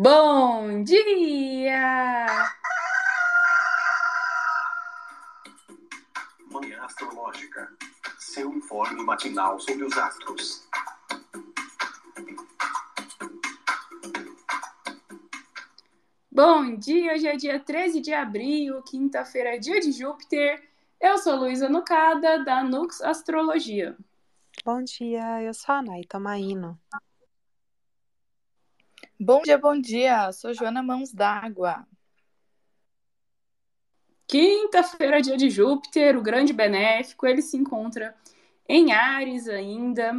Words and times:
Bom 0.00 0.84
dia! 0.84 2.24
Manhã 6.52 6.84
Astrológica. 6.84 7.68
Seu 8.16 8.52
informe 8.52 9.02
matinal 9.02 9.58
sobre 9.58 9.82
os 9.82 9.98
astros. 9.98 10.68
Bom 16.30 16.76
dia, 16.76 17.14
hoje 17.14 17.26
é 17.26 17.36
dia 17.36 17.58
13 17.58 18.00
de 18.00 18.14
abril, 18.14 18.80
quinta-feira 18.82 19.56
é 19.56 19.58
dia 19.58 19.80
de 19.80 19.90
Júpiter. 19.90 20.62
Eu 21.00 21.18
sou 21.18 21.34
Luísa 21.34 21.68
Nucada, 21.68 22.44
da 22.44 22.62
Nux 22.62 23.02
Astrologia. 23.02 23.96
Bom 24.64 24.80
dia, 24.80 25.42
eu 25.42 25.52
sou 25.52 25.74
a 25.74 25.82
Nay 25.82 26.04
Tomaino. 26.04 26.78
Bom 29.20 29.42
dia, 29.42 29.58
bom 29.58 29.76
dia. 29.80 30.30
Sou 30.30 30.54
Joana 30.54 30.80
Mãos 30.80 31.12
d'Água. 31.12 31.84
Quinta-feira, 34.28 35.20
dia 35.20 35.36
de 35.36 35.50
Júpiter, 35.50 36.16
o 36.16 36.22
grande 36.22 36.52
benéfico, 36.52 37.26
ele 37.26 37.42
se 37.42 37.56
encontra 37.56 38.14
em 38.68 38.92
Ares 38.92 39.48
ainda. 39.48 40.12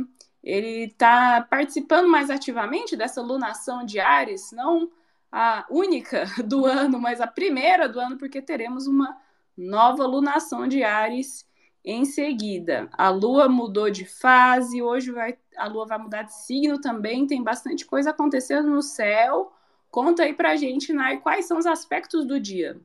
Ele 0.43 0.87
está 0.87 1.41
participando 1.49 2.09
mais 2.09 2.29
ativamente 2.29 2.97
dessa 2.97 3.21
lunação 3.21 3.85
de 3.85 4.01
Ares, 4.01 4.51
não 4.51 4.91
a 5.31 5.65
única 5.69 6.25
do 6.45 6.65
ano, 6.65 6.99
mas 6.99 7.21
a 7.21 7.27
primeira 7.27 7.87
do 7.87 8.01
ano, 8.01 8.17
porque 8.17 8.41
teremos 8.41 8.85
uma 8.85 9.17
nova 9.55 10.05
lunação 10.05 10.67
de 10.67 10.83
Ares 10.83 11.48
em 11.89 12.05
seguida. 12.05 12.87
A 12.93 13.09
Lua 13.09 13.49
mudou 13.49 13.89
de 13.89 14.05
fase, 14.05 14.81
hoje 14.81 15.11
vai, 15.11 15.37
a 15.57 15.67
Lua 15.67 15.85
vai 15.85 15.97
mudar 15.97 16.23
de 16.23 16.33
signo 16.35 16.79
também, 16.79 17.25
tem 17.25 17.43
bastante 17.43 17.85
coisa 17.85 18.11
acontecendo 18.11 18.69
no 18.69 18.81
céu. 18.81 19.51
Conta 19.89 20.23
aí 20.23 20.33
pra 20.33 20.55
gente, 20.55 20.93
Nai, 20.93 21.19
quais 21.19 21.45
são 21.45 21.57
os 21.57 21.65
aspectos 21.65 22.25
do 22.25 22.39
dia. 22.39 22.79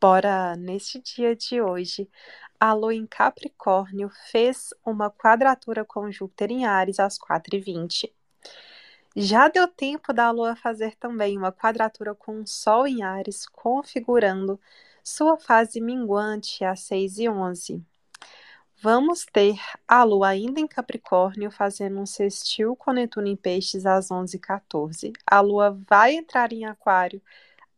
Bora, 0.00 0.56
neste 0.56 1.00
dia 1.00 1.34
de 1.36 1.60
hoje, 1.60 2.10
a 2.58 2.72
Lua 2.72 2.94
em 2.94 3.06
Capricórnio 3.06 4.10
fez 4.30 4.74
uma 4.84 5.10
quadratura 5.10 5.84
com 5.84 6.10
Júpiter 6.10 6.50
em 6.50 6.66
Ares 6.66 6.98
às 6.98 7.16
4h20. 7.16 8.10
Já 9.16 9.46
deu 9.46 9.68
tempo 9.68 10.12
da 10.12 10.30
Lua 10.32 10.56
fazer 10.56 10.96
também 10.96 11.38
uma 11.38 11.52
quadratura 11.52 12.16
com 12.16 12.40
o 12.40 12.46
Sol 12.46 12.84
em 12.86 13.04
Ares, 13.04 13.46
configurando 13.46 14.58
sua 15.04 15.38
fase 15.38 15.80
minguante 15.82 16.64
às 16.64 16.80
6 16.80 17.18
e 17.18 17.28
11. 17.28 17.84
Vamos 18.82 19.24
ter 19.24 19.56
a 19.86 20.02
Lua 20.02 20.28
ainda 20.28 20.60
em 20.60 20.66
Capricórnio 20.66 21.50
fazendo 21.50 22.00
um 22.00 22.06
sextil 22.06 22.74
com 22.74 22.92
Netuno 22.92 23.28
em 23.28 23.36
Peixes 23.36 23.86
às 23.86 24.10
11 24.10 24.36
e 24.36 24.40
14. 24.40 25.12
A 25.26 25.40
Lua 25.40 25.78
vai 25.88 26.14
entrar 26.14 26.52
em 26.52 26.64
Aquário 26.64 27.20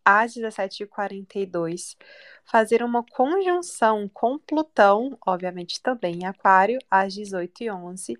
às 0.04 0.34
17h42, 0.34 1.96
fazer 2.44 2.82
uma 2.82 3.02
conjunção 3.04 4.08
com 4.08 4.38
Plutão, 4.38 5.18
obviamente 5.26 5.82
também 5.82 6.20
em 6.20 6.26
Aquário, 6.26 6.78
às 6.88 7.14
18h11, 7.14 8.16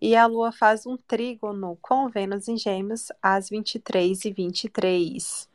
e 0.00 0.16
a 0.16 0.26
Lua 0.26 0.50
faz 0.50 0.84
um 0.84 0.96
trígono 0.96 1.78
com 1.80 2.08
Vênus 2.08 2.48
em 2.48 2.56
Gêmeos 2.56 3.08
às 3.22 3.50
23h23. 3.50 5.47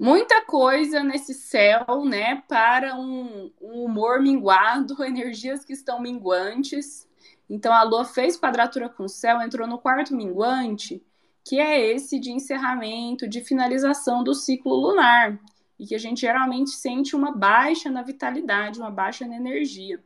Muita 0.00 0.42
coisa 0.46 1.04
nesse 1.04 1.34
céu, 1.34 2.06
né, 2.06 2.42
para 2.48 2.96
um, 2.96 3.52
um, 3.60 3.84
humor 3.84 4.22
minguado, 4.22 4.96
energias 5.04 5.62
que 5.62 5.74
estão 5.74 6.00
minguantes. 6.00 7.06
Então 7.50 7.70
a 7.70 7.82
Lua 7.82 8.06
fez 8.06 8.38
quadratura 8.38 8.88
com 8.88 9.04
o 9.04 9.08
céu, 9.08 9.42
entrou 9.42 9.68
no 9.68 9.78
quarto 9.78 10.16
minguante, 10.16 11.04
que 11.44 11.60
é 11.60 11.78
esse 11.92 12.18
de 12.18 12.32
encerramento, 12.32 13.28
de 13.28 13.42
finalização 13.42 14.24
do 14.24 14.34
ciclo 14.34 14.74
lunar, 14.74 15.38
e 15.78 15.86
que 15.86 15.94
a 15.94 15.98
gente 15.98 16.22
geralmente 16.22 16.70
sente 16.70 17.14
uma 17.14 17.32
baixa 17.32 17.90
na 17.90 18.02
vitalidade, 18.02 18.80
uma 18.80 18.90
baixa 18.90 19.26
na 19.26 19.36
energia. 19.36 20.02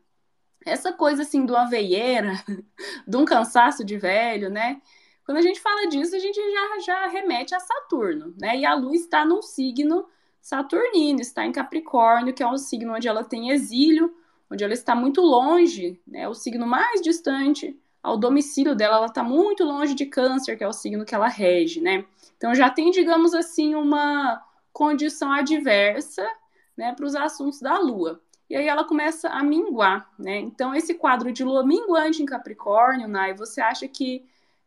Essa 0.67 0.93
coisa 0.93 1.23
assim 1.23 1.43
uma 1.43 1.69
veieira, 1.69 2.33
de 3.07 3.17
um 3.17 3.25
cansaço 3.25 3.85
de 3.85 3.97
velho, 3.97 4.51
né? 4.51 4.81
Quando 5.25 5.39
a 5.39 5.43
gente 5.43 5.61
fala 5.61 5.87
disso, 5.89 6.15
a 6.15 6.19
gente 6.19 6.37
já, 6.37 6.79
já 6.81 7.07
remete 7.09 7.55
a 7.55 7.61
Saturno, 7.61 8.35
né? 8.39 8.57
E 8.59 8.67
a 8.67 8.75
Lua 8.75 8.95
está 8.95 9.25
num 9.25 9.41
signo 9.41 10.07
saturnino, 10.41 11.21
está 11.21 11.47
em 11.47 11.53
Capricórnio, 11.53 12.35
que 12.35 12.43
é 12.43 12.47
um 12.47 12.59
signo 12.59 12.95
onde 12.95 13.09
ela 13.09 13.25
tem 13.25 13.51
exílio, 13.51 14.15
onde 14.51 14.63
ela 14.63 14.75
está 14.75 14.95
muito 14.95 15.23
longe, 15.23 15.99
né? 16.07 16.29
O 16.29 16.35
signo 16.35 16.67
mais 16.67 17.01
distante 17.01 17.79
ao 18.03 18.19
domicílio 18.19 18.75
dela, 18.75 18.99
ela 18.99 19.07
está 19.07 19.23
muito 19.23 19.65
longe 19.65 19.95
de 19.95 20.05
Câncer, 20.05 20.59
que 20.59 20.63
é 20.63 20.69
o 20.69 20.73
signo 20.75 21.07
que 21.07 21.15
ela 21.15 21.27
rege, 21.27 21.81
né? 21.81 22.05
Então 22.37 22.55
já 22.55 22.69
tem, 22.69 22.91
digamos 22.91 23.33
assim, 23.33 23.75
uma 23.75 24.43
condição 24.71 25.33
adversa, 25.33 26.29
né, 26.77 26.93
para 26.93 27.07
os 27.07 27.15
assuntos 27.15 27.61
da 27.61 27.79
Lua. 27.79 28.21
E 28.51 28.55
aí 28.57 28.67
ela 28.67 28.85
começa 28.85 29.31
a 29.31 29.43
minguar, 29.43 30.11
né? 30.19 30.39
Então 30.41 30.75
esse 30.75 30.93
quadro 30.93 31.33
de 31.33 31.43
Lua 31.43 31.65
minguante 31.65 32.23
em 32.23 32.27
Capricórnio, 32.27 33.09
Nai, 33.09 33.33
você 33.33 33.63
acha 33.63 33.89
que 33.89 34.23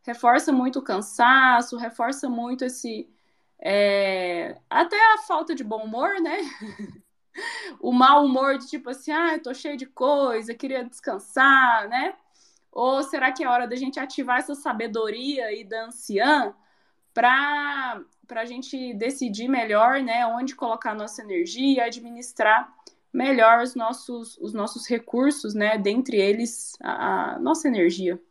reforça 0.07 0.53
muito 0.53 0.79
o 0.79 0.81
cansaço, 0.81 1.75
reforça 1.75 2.29
muito 2.29 2.63
esse. 2.63 3.09
É, 3.59 4.57
até 4.69 4.95
a 5.13 5.18
falta 5.19 5.53
de 5.53 5.63
bom 5.66 5.84
humor, 5.84 6.22
né? 6.22 6.38
o 7.81 7.91
mau 7.91 8.23
humor 8.23 8.57
de 8.57 8.67
tipo 8.67 8.90
assim, 8.90 9.12
ah, 9.12 9.38
tô 9.38 9.53
cheio 9.53 9.75
de 9.75 9.85
coisa, 9.85 10.53
queria 10.53 10.85
descansar, 10.85 11.90
né? 11.90 12.16
Ou 12.72 13.03
será 13.03 13.34
que 13.34 13.44
é 13.44 13.50
hora 13.50 13.67
da 13.67 13.75
gente 13.75 14.00
ativar 14.00 14.40
essa 14.40 14.56
sabedoria 14.56 15.46
aí 15.47 15.63
da 15.66 15.85
anciã 15.85 16.56
para 17.13 18.06
a 18.29 18.46
gente 18.46 18.94
decidir 18.94 19.47
melhor, 19.50 20.01
né, 20.01 20.25
onde 20.28 20.56
colocar 20.56 20.94
nossa 20.94 21.23
energia, 21.23 21.85
administrar 21.85 22.72
melhor 23.12 23.63
os 23.63 23.73
nossos, 23.73 24.38
os 24.38 24.53
nossos 24.53 24.88
recursos, 24.88 25.56
né, 25.56 25.78
dentre 25.78 26.17
eles 26.17 26.78
a, 26.79 27.34
a 27.35 27.40
nossa 27.40 27.67
energia. 27.67 28.22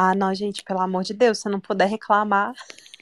Ah, 0.00 0.14
não, 0.14 0.32
gente, 0.32 0.62
pelo 0.62 0.80
amor 0.80 1.02
de 1.02 1.12
Deus, 1.12 1.38
se 1.38 1.48
não 1.48 1.58
puder 1.58 1.86
reclamar 1.86 2.54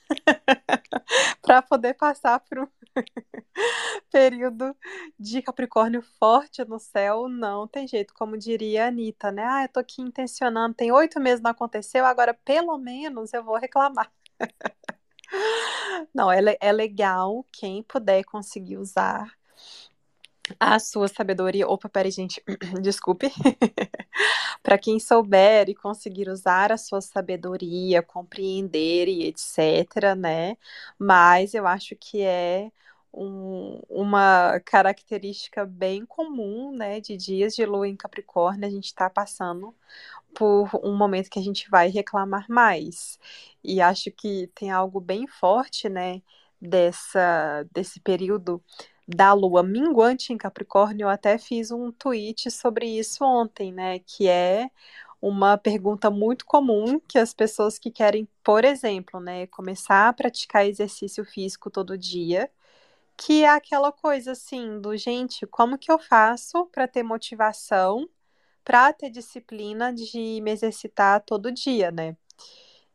para 1.43 1.61
poder 1.61 1.93
passar 1.93 2.41
por 2.41 2.61
um 2.61 2.67
período 4.11 4.75
de 5.21 5.43
Capricórnio 5.43 6.01
forte 6.19 6.65
no 6.65 6.79
céu, 6.79 7.29
não 7.29 7.69
tem 7.69 7.87
jeito, 7.87 8.15
como 8.15 8.39
diria 8.39 8.87
a 8.87 8.89
Anitta, 8.89 9.31
né? 9.31 9.45
Ah, 9.45 9.65
eu 9.65 9.69
tô 9.69 9.81
aqui 9.81 10.01
intencionando, 10.01 10.75
tem 10.75 10.91
oito 10.91 11.21
meses 11.21 11.43
não 11.43 11.51
aconteceu, 11.51 12.07
agora 12.07 12.33
pelo 12.33 12.79
menos 12.79 13.35
eu 13.35 13.45
vou 13.45 13.59
reclamar. 13.59 14.11
Não, 16.15 16.31
é, 16.33 16.41
é 16.61 16.73
legal 16.73 17.45
quem 17.53 17.83
puder 17.83 18.25
conseguir 18.25 18.79
usar 18.79 19.31
a 20.61 20.79
sua 20.79 21.09
sabedoria. 21.09 21.69
Opa, 21.69 21.89
peraí, 21.89 22.11
gente, 22.11 22.43
desculpe. 22.83 23.31
Para 24.63 24.79
quem 24.79 24.99
souber 24.99 25.69
e 25.69 25.75
conseguir 25.75 26.29
usar 26.29 26.73
a 26.73 26.77
sua 26.77 27.01
sabedoria, 27.01 28.03
compreender 28.03 29.09
e 29.09 29.25
etc., 29.27 30.15
né? 30.17 30.57
Mas 30.99 31.55
eu 31.55 31.67
acho 31.67 31.97
que 31.97 32.23
é 32.23 32.71
um, 33.13 33.81
uma 33.89 34.61
característica 34.65 35.65
bem 35.65 36.05
comum, 36.05 36.73
né, 36.77 37.01
de 37.01 37.17
dias 37.17 37.55
de 37.55 37.65
lua 37.65 37.89
em 37.89 37.97
Capricórnio, 37.97 38.67
a 38.67 38.71
gente 38.71 38.87
está 38.87 39.09
passando 39.09 39.75
por 40.35 40.69
um 40.85 40.95
momento 40.97 41.31
que 41.31 41.39
a 41.39 41.43
gente 41.43 41.69
vai 41.71 41.89
reclamar 41.89 42.47
mais. 42.49 43.19
E 43.65 43.81
acho 43.81 44.11
que 44.13 44.49
tem 44.55 44.71
algo 44.71 45.01
bem 45.01 45.27
forte, 45.27 45.89
né, 45.89 46.23
dessa, 46.61 47.67
desse 47.73 48.01
período 48.01 48.63
da 49.07 49.33
lua 49.33 49.63
minguante 49.63 50.33
em 50.33 50.39
Capricórnio, 50.39 51.05
eu 51.05 51.09
até 51.09 51.39
fiz 51.39 51.71
um 51.71 51.93
tweet 51.93 52.51
sobre 52.51 52.87
isso 52.87 53.25
ontem, 53.25 53.73
né? 53.73 54.01
Que 54.01 54.29
é 54.29 54.71
uma 55.21 55.57
pergunta 55.59 56.11
muito 56.11 56.45
comum 56.47 57.01
que 57.01 57.19
as 57.19 57.33
pessoas 57.35 57.79
que 57.79 57.91
querem, 57.91 58.29
por 58.45 58.65
exemplo, 58.65 59.21
né, 59.21 59.47
começar 59.49 60.09
a 60.09 60.13
praticar 60.13 60.67
exercício 60.67 61.25
físico 61.25 61.71
todo 61.71 61.97
dia, 61.99 62.51
que 63.17 63.45
é 63.45 63.49
aquela 63.51 63.93
coisa 63.93 64.33
assim, 64.33 64.81
do 64.81 64.97
gente, 64.97 65.47
como 65.47 65.79
que 65.79 65.91
eu 65.93 65.99
faço 65.99 66.67
para 66.67 66.89
ter 66.89 67.03
motivação, 67.03 68.09
para 68.65 68.93
ter 68.93 69.11
disciplina 69.11 69.93
de 69.93 70.41
me 70.43 70.51
exercitar 70.53 71.23
todo 71.25 71.53
dia, 71.53 71.91
né? 71.91 72.17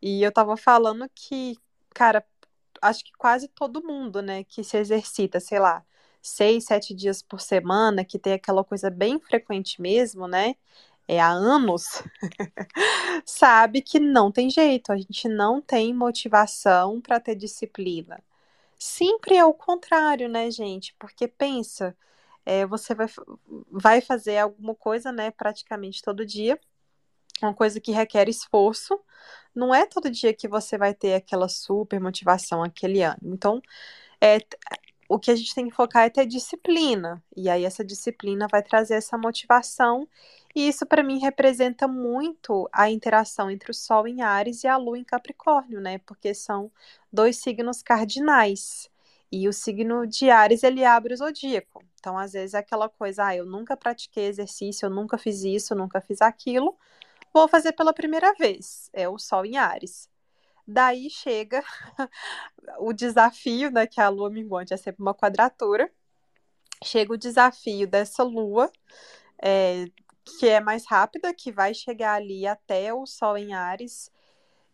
E 0.02 0.24
eu 0.24 0.32
tava 0.32 0.58
falando 0.58 1.10
que, 1.16 1.58
cara, 1.94 2.26
acho 2.82 3.04
que 3.06 3.12
quase 3.18 3.48
todo 3.50 3.84
mundo, 3.84 4.22
né, 4.22 4.44
que 4.44 4.64
se 4.64 4.78
exercita, 4.78 5.40
sei 5.40 5.60
lá, 5.60 5.86
seis, 6.22 6.66
sete 6.66 6.94
dias 6.94 7.22
por 7.22 7.42
semana, 7.42 8.06
que 8.06 8.20
tem 8.20 8.34
aquela 8.34 8.64
coisa 8.64 8.90
bem 8.90 9.20
frequente 9.20 9.82
mesmo, 9.82 10.28
né? 10.28 10.56
É 11.08 11.20
há 11.20 11.30
anos, 11.30 12.04
sabe 13.26 13.82
que 13.82 14.00
não 14.00 14.32
tem 14.32 14.50
jeito, 14.50 14.92
a 14.92 14.98
gente 14.98 15.28
não 15.28 15.62
tem 15.62 15.94
motivação 15.94 17.02
para 17.02 17.20
ter 17.20 17.36
disciplina. 17.36 18.24
Sempre 18.80 19.36
é 19.36 19.46
o 19.46 19.54
contrário, 19.54 20.30
né, 20.30 20.50
gente? 20.52 20.96
Porque 21.00 21.28
pensa, 21.28 21.96
é, 22.46 22.66
você 22.66 22.96
vai, 22.96 23.08
vai 23.72 24.02
fazer 24.02 24.38
alguma 24.38 24.76
coisa, 24.76 25.12
né, 25.12 25.32
praticamente 25.32 26.02
todo 26.02 26.26
dia, 26.26 26.60
uma 27.42 27.54
coisa 27.54 27.80
que 27.80 27.92
requer 27.92 28.30
esforço, 28.30 29.00
não 29.54 29.74
é 29.74 29.86
todo 29.86 30.10
dia 30.10 30.34
que 30.34 30.48
você 30.48 30.78
vai 30.78 30.94
ter 30.94 31.16
aquela 31.16 31.50
super 31.50 32.00
motivação, 32.00 32.64
aquele 32.64 33.02
ânimo. 33.04 33.34
Então, 33.34 33.62
é, 34.22 34.38
o 35.14 35.20
que 35.20 35.30
a 35.30 35.36
gente 35.36 35.54
tem 35.54 35.68
que 35.68 35.76
focar 35.76 36.06
é 36.06 36.10
ter 36.10 36.26
disciplina. 36.26 37.22
E 37.36 37.50
aí 37.50 37.66
essa 37.66 37.84
disciplina 37.84 38.48
vai 38.50 38.64
trazer 38.64 38.94
essa 38.94 39.18
motivação. 39.18 40.08
E 40.56 40.70
isso 40.70 40.86
para 40.86 41.04
mim 41.04 41.20
representa 41.20 41.86
muito 41.86 42.70
a 42.72 42.90
interação 42.90 43.52
entre 43.52 43.72
o 43.72 43.74
Sol 43.74 44.08
em 44.08 44.22
Ares 44.22 44.64
e 44.64 44.68
a 44.68 44.78
Lua 44.78 44.98
em 44.98 45.04
Capricórnio, 45.04 45.82
né? 45.82 45.98
Porque 46.00 46.34
são 46.34 46.72
dois 47.12 47.36
signos 47.38 47.84
cardinais. 47.84 48.90
E 49.30 49.50
o 49.50 49.54
signo 49.54 50.08
de 50.08 50.30
Ares, 50.30 50.64
ele 50.64 50.86
abre 50.86 51.14
o 51.14 51.18
zodíaco. 51.18 51.84
Então, 52.00 52.18
às 52.18 52.32
vezes, 52.32 52.54
é 52.54 52.60
aquela 52.60 52.88
coisa, 52.88 53.26
ah, 53.28 53.36
eu 53.36 53.46
nunca 53.46 53.76
pratiquei 53.76 54.28
exercício, 54.28 54.86
eu 54.86 54.90
nunca 54.90 55.18
fiz 55.18 55.44
isso, 55.44 55.74
eu 55.74 55.78
nunca 55.78 56.00
fiz 56.02 56.22
aquilo, 56.22 56.78
vou 57.34 57.48
fazer 57.50 57.74
pela 57.74 57.94
primeira 57.94 58.34
vez. 58.34 58.90
É 58.94 59.10
o 59.10 59.18
Sol 59.20 59.46
em 59.46 59.58
Ares. 59.58 60.11
Daí 60.68 61.10
chega 61.10 61.64
o 62.80 62.94
desafio, 62.94 63.72
né, 63.72 63.88
que 63.88 64.00
a 64.00 64.10
lua 64.10 64.30
minguante 64.30 64.74
é 64.74 64.78
sempre 64.78 65.02
uma 65.02 65.14
quadratura. 65.14 65.92
Chega 66.84 67.14
o 67.14 67.18
desafio 67.18 67.88
dessa 67.88 68.24
lua, 68.24 68.72
é, 69.42 69.86
que 70.40 70.48
é 70.48 70.60
mais 70.60 70.86
rápida, 70.86 71.34
que 71.34 71.52
vai 71.52 71.74
chegar 71.74 72.16
ali 72.16 72.48
até 72.48 72.94
o 72.94 73.06
Sol 73.06 73.38
em 73.38 73.54
Ares 73.54 74.12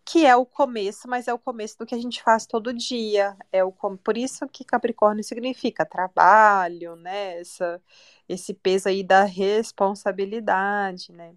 que 0.07 0.25
é 0.25 0.33
o 0.37 0.45
começo, 0.45 1.05
mas 1.09 1.27
é 1.27 1.33
o 1.33 1.39
começo 1.39 1.77
do 1.77 1.85
que 1.85 1.93
a 1.93 1.97
gente 1.97 2.23
faz 2.23 2.45
todo 2.45 2.73
dia. 2.73 3.35
É 3.51 3.61
o 3.61 3.73
por 3.73 4.17
isso 4.17 4.47
que 4.47 4.63
Capricórnio 4.63 5.21
significa 5.21 5.85
trabalho, 5.85 6.95
né? 6.95 7.39
Essa, 7.41 7.81
esse 8.29 8.53
peso 8.53 8.87
aí 8.87 9.03
da 9.03 9.25
responsabilidade, 9.25 11.11
né? 11.11 11.35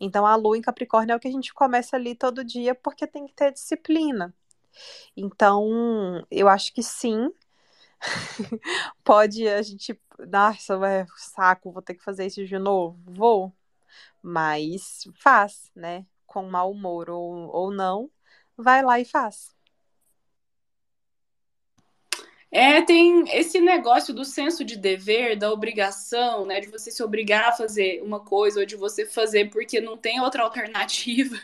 Então 0.00 0.26
a 0.26 0.34
lua 0.34 0.58
em 0.58 0.62
Capricórnio 0.62 1.12
é 1.12 1.16
o 1.16 1.20
que 1.20 1.28
a 1.28 1.30
gente 1.30 1.54
começa 1.54 1.96
ali 1.96 2.14
todo 2.16 2.44
dia 2.44 2.74
porque 2.74 3.06
tem 3.06 3.26
que 3.26 3.34
ter 3.34 3.52
disciplina. 3.52 4.34
Então, 5.16 6.26
eu 6.30 6.48
acho 6.48 6.74
que 6.74 6.82
sim. 6.82 7.30
Pode 9.04 9.48
a 9.48 9.62
gente, 9.62 9.98
nossa, 10.28 10.76
saco, 11.16 11.72
vou 11.72 11.82
ter 11.82 11.94
que 11.94 12.04
fazer 12.04 12.26
isso 12.26 12.44
de 12.44 12.58
novo. 12.58 12.98
Vou. 13.06 13.52
Mas 14.22 15.08
faz, 15.14 15.70
né? 15.74 16.06
Com 16.28 16.42
mau 16.42 16.70
humor 16.70 17.10
ou, 17.10 17.50
ou 17.52 17.72
não, 17.72 18.08
vai 18.56 18.82
lá 18.84 19.00
e 19.00 19.04
faz. 19.04 19.56
É, 22.50 22.80
tem 22.82 23.24
esse 23.36 23.60
negócio 23.60 24.14
do 24.14 24.24
senso 24.24 24.64
de 24.64 24.76
dever, 24.76 25.36
da 25.36 25.52
obrigação, 25.52 26.46
né? 26.46 26.60
De 26.60 26.68
você 26.68 26.90
se 26.90 27.02
obrigar 27.02 27.48
a 27.48 27.52
fazer 27.52 28.02
uma 28.02 28.20
coisa 28.20 28.60
ou 28.60 28.66
de 28.66 28.76
você 28.76 29.04
fazer 29.04 29.50
porque 29.50 29.80
não 29.80 29.96
tem 29.96 30.20
outra 30.20 30.42
alternativa. 30.44 31.38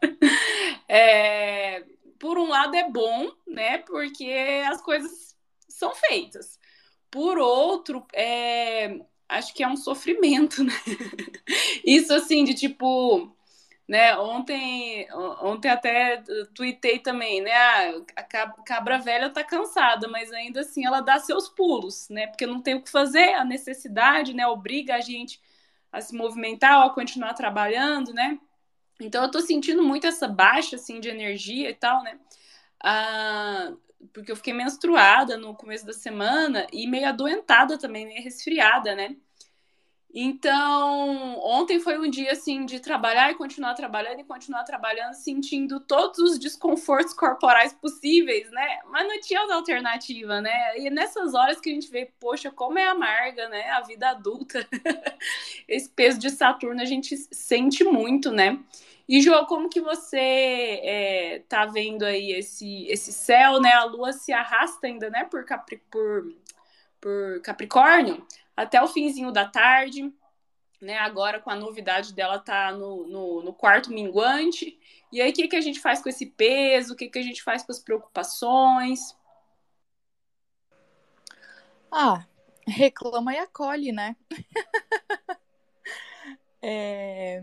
é, 0.88 1.84
por 2.18 2.38
um 2.38 2.48
lado 2.48 2.76
é 2.76 2.88
bom, 2.88 3.30
né? 3.46 3.78
Porque 3.78 4.30
as 4.68 4.80
coisas 4.82 5.36
são 5.68 5.94
feitas. 5.94 6.58
Por 7.10 7.38
outro, 7.38 8.06
é, 8.14 9.00
acho 9.28 9.52
que 9.52 9.62
é 9.64 9.68
um 9.68 9.76
sofrimento, 9.76 10.62
né? 10.62 10.72
Isso 11.84 12.12
assim, 12.12 12.44
de 12.44 12.54
tipo, 12.54 13.35
né? 13.88 14.16
Ontem, 14.18 15.06
ontem 15.40 15.68
até 15.70 16.22
tuitei 16.54 16.98
também, 16.98 17.40
né? 17.40 17.52
Ah, 17.52 18.02
a 18.16 18.22
cabra 18.64 18.98
velha 18.98 19.30
tá 19.30 19.44
cansada, 19.44 20.08
mas 20.08 20.32
ainda 20.32 20.60
assim 20.60 20.84
ela 20.84 21.00
dá 21.00 21.18
seus 21.18 21.48
pulos, 21.48 22.08
né? 22.08 22.26
Porque 22.26 22.46
não 22.46 22.60
tem 22.60 22.74
o 22.74 22.82
que 22.82 22.90
fazer, 22.90 23.34
a 23.34 23.44
necessidade, 23.44 24.34
né? 24.34 24.46
Obriga 24.46 24.96
a 24.96 25.00
gente 25.00 25.40
a 25.92 26.00
se 26.00 26.14
movimentar 26.16 26.84
a 26.84 26.90
continuar 26.90 27.34
trabalhando, 27.34 28.12
né? 28.12 28.38
Então 29.00 29.22
eu 29.24 29.30
tô 29.30 29.40
sentindo 29.40 29.82
muito 29.82 30.06
essa 30.06 30.28
baixa 30.28 30.76
assim 30.76 31.00
de 31.00 31.08
energia 31.08 31.70
e 31.70 31.74
tal, 31.74 32.02
né? 32.02 32.18
Ah, 32.82 33.72
porque 34.12 34.32
eu 34.32 34.36
fiquei 34.36 34.52
menstruada 34.52 35.36
no 35.36 35.54
começo 35.54 35.86
da 35.86 35.92
semana 35.92 36.66
e 36.72 36.86
meio 36.86 37.08
adoentada 37.08 37.78
também, 37.78 38.06
meio 38.06 38.22
resfriada, 38.22 38.94
né? 38.94 39.16
Então, 40.18 41.38
ontem 41.42 41.78
foi 41.78 41.98
um 41.98 42.08
dia 42.08 42.32
assim 42.32 42.64
de 42.64 42.80
trabalhar 42.80 43.30
e 43.30 43.34
continuar 43.34 43.74
trabalhando 43.74 44.18
e 44.18 44.24
continuar 44.24 44.64
trabalhando, 44.64 45.12
sentindo 45.12 45.78
todos 45.78 46.18
os 46.18 46.38
desconfortos 46.38 47.12
corporais 47.12 47.74
possíveis, 47.74 48.50
né? 48.50 48.78
Mas 48.86 49.06
não 49.06 49.20
tinha 49.20 49.42
alternativa, 49.52 50.40
né? 50.40 50.78
E 50.78 50.88
nessas 50.88 51.34
horas 51.34 51.60
que 51.60 51.68
a 51.68 51.74
gente 51.74 51.90
vê, 51.90 52.10
poxa, 52.18 52.50
como 52.50 52.78
é 52.78 52.88
amarga, 52.88 53.46
né? 53.50 53.68
A 53.72 53.82
vida 53.82 54.08
adulta. 54.08 54.66
Esse 55.68 55.90
peso 55.90 56.18
de 56.18 56.30
Saturno 56.30 56.80
a 56.80 56.86
gente 56.86 57.14
sente 57.30 57.84
muito, 57.84 58.32
né? 58.32 58.58
E, 59.06 59.20
João, 59.20 59.44
como 59.44 59.68
que 59.68 59.82
você 59.82 60.18
é, 60.18 61.42
tá 61.46 61.66
vendo 61.66 62.06
aí 62.06 62.32
esse, 62.32 62.86
esse 62.86 63.12
céu, 63.12 63.60
né? 63.60 63.74
A 63.74 63.84
lua 63.84 64.14
se 64.14 64.32
arrasta 64.32 64.86
ainda, 64.86 65.10
né? 65.10 65.24
Por, 65.24 65.44
Capri, 65.44 65.76
por, 65.90 66.32
por 67.02 67.42
Capricórnio 67.42 68.26
até 68.56 68.82
o 68.82 68.88
finzinho 68.88 69.30
da 69.30 69.46
tarde. 69.46 70.12
Né, 70.78 70.98
agora 70.98 71.40
com 71.40 71.48
a 71.48 71.56
novidade 71.56 72.12
dela 72.12 72.38
tá 72.38 72.70
no, 72.70 73.06
no, 73.06 73.42
no 73.42 73.52
quarto 73.52 73.90
minguante. 73.90 74.78
E 75.10 75.22
aí, 75.22 75.30
o 75.30 75.32
que, 75.32 75.48
que 75.48 75.56
a 75.56 75.60
gente 75.60 75.80
faz 75.80 76.02
com 76.02 76.08
esse 76.08 76.26
peso? 76.26 76.92
O 76.92 76.96
que, 76.96 77.08
que 77.08 77.18
a 77.18 77.22
gente 77.22 77.42
faz 77.42 77.62
com 77.62 77.72
as 77.72 77.78
preocupações? 77.78 79.16
Ah, 81.90 82.26
reclama 82.66 83.32
e 83.32 83.38
acolhe, 83.38 83.90
né? 83.90 84.16
é... 86.60 87.42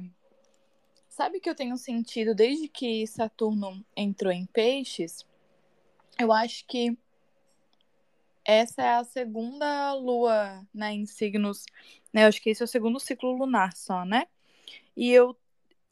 Sabe 1.09 1.39
que 1.39 1.49
eu 1.49 1.55
tenho 1.55 1.77
sentido 1.77 2.35
desde 2.35 2.67
que 2.67 3.05
Saturno 3.07 3.83
entrou 3.95 4.31
em 4.31 4.45
peixes? 4.45 5.25
Eu 6.19 6.31
acho 6.31 6.65
que 6.67 6.97
essa 8.45 8.81
é 8.81 8.95
a 8.95 9.03
segunda 9.03 9.93
lua, 9.93 10.65
né, 10.73 10.93
em 10.93 11.05
signos, 11.05 11.65
né? 12.11 12.23
Eu 12.23 12.27
acho 12.27 12.41
que 12.41 12.49
esse 12.49 12.61
é 12.61 12.65
o 12.65 12.67
segundo 12.67 12.99
ciclo 12.99 13.31
lunar 13.31 13.73
só, 13.75 14.05
né? 14.05 14.27
E 14.95 15.11
eu 15.11 15.37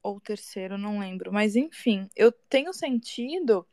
ou 0.03 0.19
terceiro, 0.19 0.77
não 0.77 0.99
lembro, 0.99 1.31
mas 1.31 1.55
enfim, 1.55 2.09
eu 2.15 2.31
tenho 2.31 2.73
sentido 2.73 3.67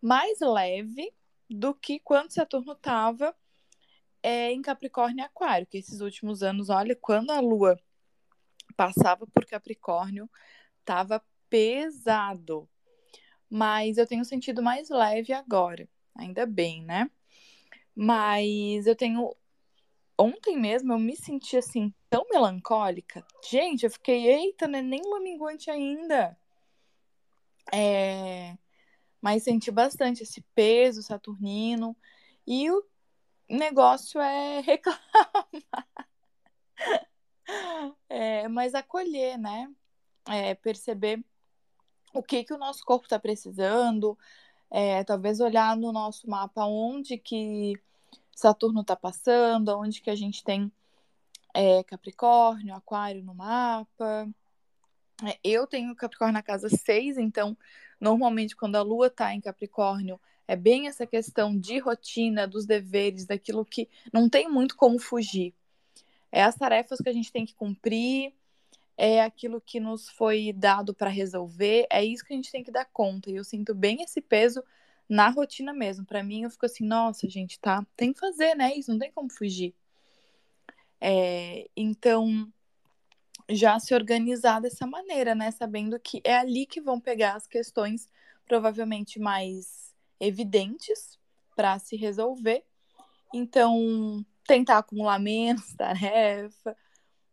mais 0.00 0.40
leve 0.40 1.12
do 1.48 1.74
que 1.74 2.00
quando 2.00 2.32
Saturno 2.32 2.72
estava 2.72 3.34
é, 4.22 4.52
em 4.52 4.62
Capricórnio 4.62 5.22
e 5.22 5.24
Aquário, 5.24 5.66
que 5.66 5.78
esses 5.78 6.00
últimos 6.00 6.42
anos, 6.42 6.70
olha, 6.70 6.96
quando 6.96 7.30
a 7.30 7.40
lua 7.40 7.78
passava 8.76 9.26
por 9.26 9.44
Capricórnio, 9.46 10.28
tava 10.84 11.22
pesado. 11.48 12.68
Mas 13.48 13.98
eu 13.98 14.06
tenho 14.06 14.24
sentido 14.24 14.62
mais 14.62 14.88
leve 14.90 15.32
agora, 15.32 15.88
ainda 16.14 16.46
bem, 16.46 16.82
né? 16.82 17.10
Mas 17.96 18.86
eu 18.86 18.94
tenho. 18.94 19.34
Ontem 20.18 20.58
mesmo 20.58 20.92
eu 20.92 20.98
me 20.98 21.16
senti 21.16 21.56
assim, 21.56 21.92
tão 22.10 22.26
melancólica. 22.30 23.26
Gente, 23.50 23.84
eu 23.84 23.90
fiquei, 23.90 24.26
eita, 24.26 24.68
não 24.68 24.78
é 24.78 24.82
nem 24.82 25.02
uma 25.04 25.20
minguante 25.20 25.70
ainda. 25.70 26.38
É... 27.72 28.56
Mas 29.20 29.44
senti 29.44 29.70
bastante 29.70 30.22
esse 30.22 30.42
peso 30.54 31.02
saturnino. 31.02 31.96
E 32.46 32.70
o 32.70 32.84
negócio 33.48 34.20
é 34.20 34.60
reclamar. 34.64 35.48
É, 38.08 38.48
mas 38.48 38.74
acolher, 38.74 39.38
né? 39.38 39.72
É, 40.28 40.54
perceber 40.54 41.24
o 42.12 42.22
que, 42.22 42.44
que 42.44 42.52
o 42.52 42.58
nosso 42.58 42.84
corpo 42.84 43.06
está 43.06 43.18
precisando, 43.18 44.18
é, 44.70 45.04
talvez 45.04 45.40
olhar 45.40 45.76
no 45.76 45.92
nosso 45.92 46.28
mapa 46.28 46.64
onde 46.66 47.18
que 47.18 47.74
Saturno 48.34 48.82
está 48.82 48.94
passando, 48.96 49.76
onde 49.78 50.00
que 50.00 50.10
a 50.10 50.14
gente 50.14 50.44
tem 50.44 50.70
é, 51.54 51.82
Capricórnio, 51.84 52.74
Aquário 52.74 53.24
no 53.24 53.34
mapa. 53.34 54.28
É, 55.24 55.38
eu 55.42 55.66
tenho 55.66 55.94
Capricórnio 55.96 56.34
na 56.34 56.42
casa 56.42 56.68
6, 56.68 57.18
então 57.18 57.56
normalmente 58.00 58.54
quando 58.54 58.76
a 58.76 58.82
Lua 58.82 59.06
está 59.06 59.34
em 59.34 59.40
Capricórnio 59.40 60.20
é 60.48 60.54
bem 60.54 60.86
essa 60.86 61.06
questão 61.06 61.58
de 61.58 61.78
rotina, 61.78 62.46
dos 62.46 62.66
deveres, 62.66 63.26
daquilo 63.26 63.64
que 63.64 63.88
não 64.12 64.28
tem 64.28 64.48
muito 64.48 64.76
como 64.76 64.98
fugir. 64.98 65.52
É 66.30 66.42
as 66.42 66.54
tarefas 66.54 66.98
que 67.00 67.08
a 67.08 67.12
gente 67.12 67.32
tem 67.32 67.44
que 67.44 67.54
cumprir, 67.54 68.32
é 68.96 69.22
aquilo 69.22 69.60
que 69.60 69.78
nos 69.78 70.08
foi 70.08 70.52
dado 70.52 70.94
para 70.94 71.10
resolver, 71.10 71.86
é 71.90 72.04
isso 72.04 72.24
que 72.24 72.32
a 72.32 72.36
gente 72.36 72.50
tem 72.50 72.64
que 72.64 72.70
dar 72.70 72.86
conta. 72.86 73.30
E 73.30 73.36
eu 73.36 73.44
sinto 73.44 73.74
bem 73.74 74.02
esse 74.02 74.20
peso 74.20 74.62
na 75.08 75.28
rotina 75.28 75.72
mesmo. 75.72 76.04
Para 76.06 76.22
mim, 76.22 76.42
eu 76.42 76.50
fico 76.50 76.66
assim, 76.66 76.86
nossa, 76.86 77.28
gente, 77.28 77.60
tá, 77.60 77.84
tem 77.96 78.12
que 78.12 78.20
fazer, 78.20 78.54
né? 78.54 78.74
Isso 78.74 78.90
não 78.90 78.98
tem 78.98 79.12
como 79.12 79.30
fugir. 79.30 79.74
É, 81.00 81.68
então, 81.76 82.50
já 83.50 83.78
se 83.78 83.94
organizar 83.94 84.60
dessa 84.60 84.86
maneira, 84.86 85.34
né? 85.34 85.50
Sabendo 85.50 86.00
que 86.00 86.20
é 86.24 86.36
ali 86.36 86.66
que 86.66 86.80
vão 86.80 86.98
pegar 86.98 87.34
as 87.34 87.46
questões 87.46 88.08
provavelmente 88.46 89.18
mais 89.18 89.94
evidentes 90.18 91.18
para 91.54 91.78
se 91.78 91.96
resolver. 91.96 92.64
Então, 93.34 94.24
tentar 94.46 94.78
acumular 94.78 95.18
menos 95.18 95.72
tarefa, 95.76 96.76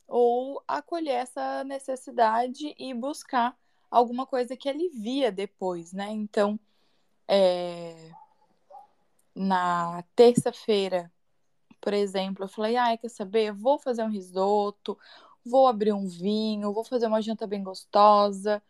ou 0.08 0.62
acolher 0.68 1.16
essa 1.16 1.64
necessidade 1.64 2.76
e 2.78 2.94
buscar 2.94 3.58
alguma 3.90 4.26
coisa 4.26 4.58
que 4.58 4.70
alivia 4.70 5.32
depois, 5.32 5.94
né? 5.94 6.10
Então, 6.12 6.60
é... 7.28 8.12
na 9.36 10.04
terça-feira, 10.16 11.12
por 11.80 11.94
exemplo, 11.94 12.46
eu 12.46 12.50
falei, 12.50 12.78
ah, 12.78 12.98
quer 12.98 13.10
saber? 13.10 13.50
Eu 13.50 13.56
vou 13.56 13.78
fazer 13.78 14.04
um 14.04 14.10
risoto, 14.10 14.98
vou 15.46 15.68
abrir 15.68 15.94
um 15.94 16.08
vinho, 16.08 16.74
vou 16.74 16.84
fazer 16.84 17.08
uma 17.08 17.22
janta 17.22 17.46
bem 17.46 17.64
gostosa. 17.64 18.64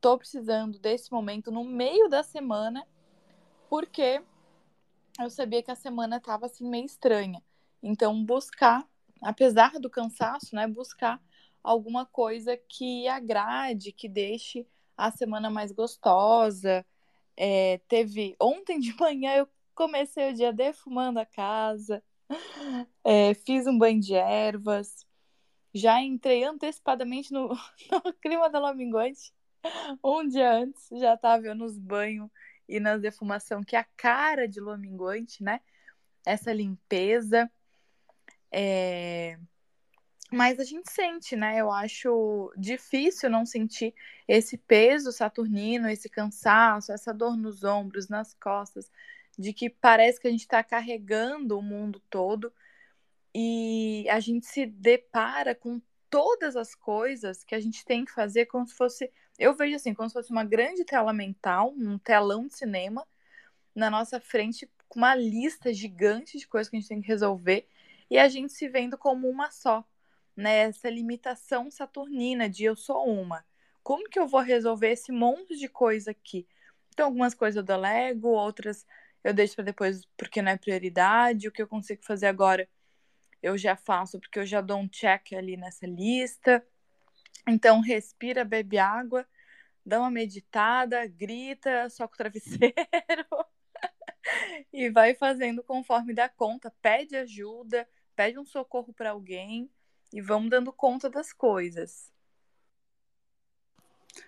Tô 0.00 0.16
precisando 0.16 0.78
desse 0.78 1.12
momento 1.12 1.50
no 1.50 1.64
meio 1.64 2.08
da 2.08 2.22
semana, 2.22 2.86
porque 3.68 4.22
eu 5.20 5.30
sabia 5.30 5.62
que 5.62 5.70
a 5.70 5.76
semana 5.76 6.20
tava 6.20 6.46
assim 6.46 6.68
meio 6.68 6.84
estranha. 6.84 7.42
Então, 7.82 8.24
buscar, 8.24 8.86
apesar 9.22 9.78
do 9.78 9.90
cansaço, 9.90 10.54
né, 10.54 10.66
buscar 10.66 11.20
alguma 11.62 12.06
coisa 12.06 12.56
que 12.56 13.08
agrade, 13.08 13.92
que 13.92 14.08
deixe 14.08 14.66
a 14.96 15.10
semana 15.10 15.50
mais 15.50 15.72
gostosa. 15.72 16.86
É, 17.36 17.78
teve 17.88 18.36
ontem 18.40 18.78
de 18.80 18.94
manhã 18.98 19.36
eu 19.36 19.48
comecei 19.74 20.30
o 20.30 20.34
dia 20.34 20.52
defumando 20.52 21.18
a 21.18 21.26
casa, 21.26 22.02
é, 23.04 23.34
fiz 23.34 23.66
um 23.66 23.76
banho 23.76 24.00
de 24.00 24.14
ervas, 24.14 25.06
já 25.74 26.00
entrei 26.00 26.44
antecipadamente 26.44 27.32
no, 27.32 27.48
no 28.04 28.12
clima 28.14 28.48
da 28.48 28.58
Laminguante. 28.58 29.34
Um 30.02 30.26
dia 30.26 30.52
antes, 30.52 30.88
já 30.92 31.14
estava 31.14 31.54
nos 31.54 31.78
banhos 31.78 32.30
e 32.68 32.80
na 32.80 32.96
defumação, 32.96 33.62
que 33.62 33.76
é 33.76 33.80
a 33.80 33.86
cara 33.96 34.48
de 34.48 34.60
lua 34.60 34.76
minguante, 34.78 35.42
né? 35.42 35.60
Essa 36.24 36.52
limpeza. 36.52 37.50
É... 38.50 39.38
Mas 40.32 40.58
a 40.58 40.64
gente 40.64 40.90
sente, 40.90 41.36
né? 41.36 41.60
Eu 41.60 41.70
acho 41.70 42.52
difícil 42.56 43.30
não 43.30 43.46
sentir 43.46 43.94
esse 44.26 44.58
peso 44.58 45.12
saturnino, 45.12 45.88
esse 45.88 46.08
cansaço, 46.08 46.92
essa 46.92 47.14
dor 47.14 47.36
nos 47.36 47.62
ombros, 47.62 48.08
nas 48.08 48.34
costas, 48.34 48.90
de 49.38 49.52
que 49.52 49.70
parece 49.70 50.20
que 50.20 50.26
a 50.26 50.30
gente 50.30 50.40
está 50.40 50.64
carregando 50.64 51.58
o 51.58 51.62
mundo 51.62 52.02
todo 52.10 52.52
e 53.34 54.06
a 54.08 54.18
gente 54.18 54.46
se 54.46 54.66
depara 54.66 55.54
com 55.54 55.80
todas 56.08 56.56
as 56.56 56.74
coisas 56.74 57.44
que 57.44 57.54
a 57.54 57.60
gente 57.60 57.84
tem 57.84 58.04
que 58.04 58.10
fazer 58.10 58.46
como 58.46 58.66
se 58.66 58.74
fosse. 58.74 59.12
Eu 59.38 59.54
vejo 59.54 59.76
assim, 59.76 59.92
como 59.92 60.08
se 60.08 60.14
fosse 60.14 60.30
uma 60.30 60.44
grande 60.44 60.84
tela 60.84 61.12
mental, 61.12 61.74
um 61.76 61.98
telão 61.98 62.46
de 62.46 62.56
cinema 62.56 63.06
na 63.74 63.90
nossa 63.90 64.18
frente, 64.18 64.68
com 64.88 65.00
uma 65.00 65.14
lista 65.14 65.72
gigante 65.72 66.38
de 66.38 66.48
coisas 66.48 66.70
que 66.70 66.76
a 66.76 66.80
gente 66.80 66.88
tem 66.88 67.02
que 67.02 67.08
resolver, 67.08 67.68
e 68.10 68.18
a 68.18 68.28
gente 68.28 68.52
se 68.52 68.68
vendo 68.68 68.96
como 68.96 69.28
uma 69.28 69.50
só, 69.50 69.84
né? 70.36 70.58
Essa 70.58 70.90
limitação 70.90 71.70
saturnina 71.70 72.48
de 72.48 72.64
eu 72.64 72.76
sou 72.76 73.06
uma. 73.06 73.44
Como 73.82 74.08
que 74.08 74.18
eu 74.18 74.26
vou 74.26 74.40
resolver 74.40 74.90
esse 74.90 75.12
monte 75.12 75.56
de 75.56 75.68
coisa 75.68 76.10
aqui? 76.10 76.46
Então, 76.92 77.06
algumas 77.06 77.34
coisas 77.34 77.56
eu 77.56 77.62
delego, 77.62 78.28
outras 78.28 78.86
eu 79.22 79.34
deixo 79.34 79.56
para 79.56 79.64
depois 79.64 80.04
porque 80.16 80.40
não 80.40 80.52
é 80.52 80.56
prioridade. 80.56 81.48
O 81.48 81.52
que 81.52 81.60
eu 81.60 81.68
consigo 81.68 82.04
fazer 82.04 82.26
agora 82.26 82.68
eu 83.42 83.56
já 83.58 83.76
faço 83.76 84.20
porque 84.20 84.38
eu 84.38 84.46
já 84.46 84.60
dou 84.60 84.78
um 84.78 84.88
check 84.88 85.32
ali 85.32 85.56
nessa 85.56 85.86
lista. 85.86 86.64
Então, 87.48 87.80
respira, 87.80 88.44
bebe 88.44 88.78
água, 88.78 89.26
dá 89.84 90.00
uma 90.00 90.10
meditada, 90.10 91.06
grita, 91.06 91.88
soca 91.90 92.14
o 92.14 92.18
travesseiro 92.18 92.74
e 94.72 94.90
vai 94.90 95.14
fazendo 95.14 95.62
conforme 95.62 96.14
dá 96.14 96.28
conta. 96.28 96.72
Pede 96.82 97.16
ajuda, 97.16 97.88
pede 98.16 98.38
um 98.38 98.44
socorro 98.44 98.92
para 98.92 99.10
alguém 99.10 99.70
e 100.12 100.20
vamos 100.20 100.50
dando 100.50 100.72
conta 100.72 101.10
das 101.10 101.32
coisas. 101.32 102.10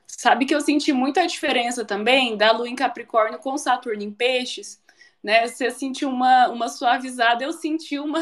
Sabe 0.06 0.44
que 0.44 0.54
eu 0.54 0.60
senti 0.60 0.92
muita 0.92 1.26
diferença 1.26 1.84
também 1.84 2.36
da 2.36 2.52
Lua 2.52 2.68
em 2.68 2.76
Capricórnio 2.76 3.38
com 3.38 3.56
Saturno 3.56 4.02
em 4.02 4.12
Peixes, 4.12 4.82
né? 5.22 5.46
Você 5.46 5.70
sentiu 5.70 6.10
uma, 6.10 6.48
uma 6.48 6.68
suavizada, 6.68 7.42
eu 7.42 7.52
senti 7.52 7.98
uma 7.98 8.20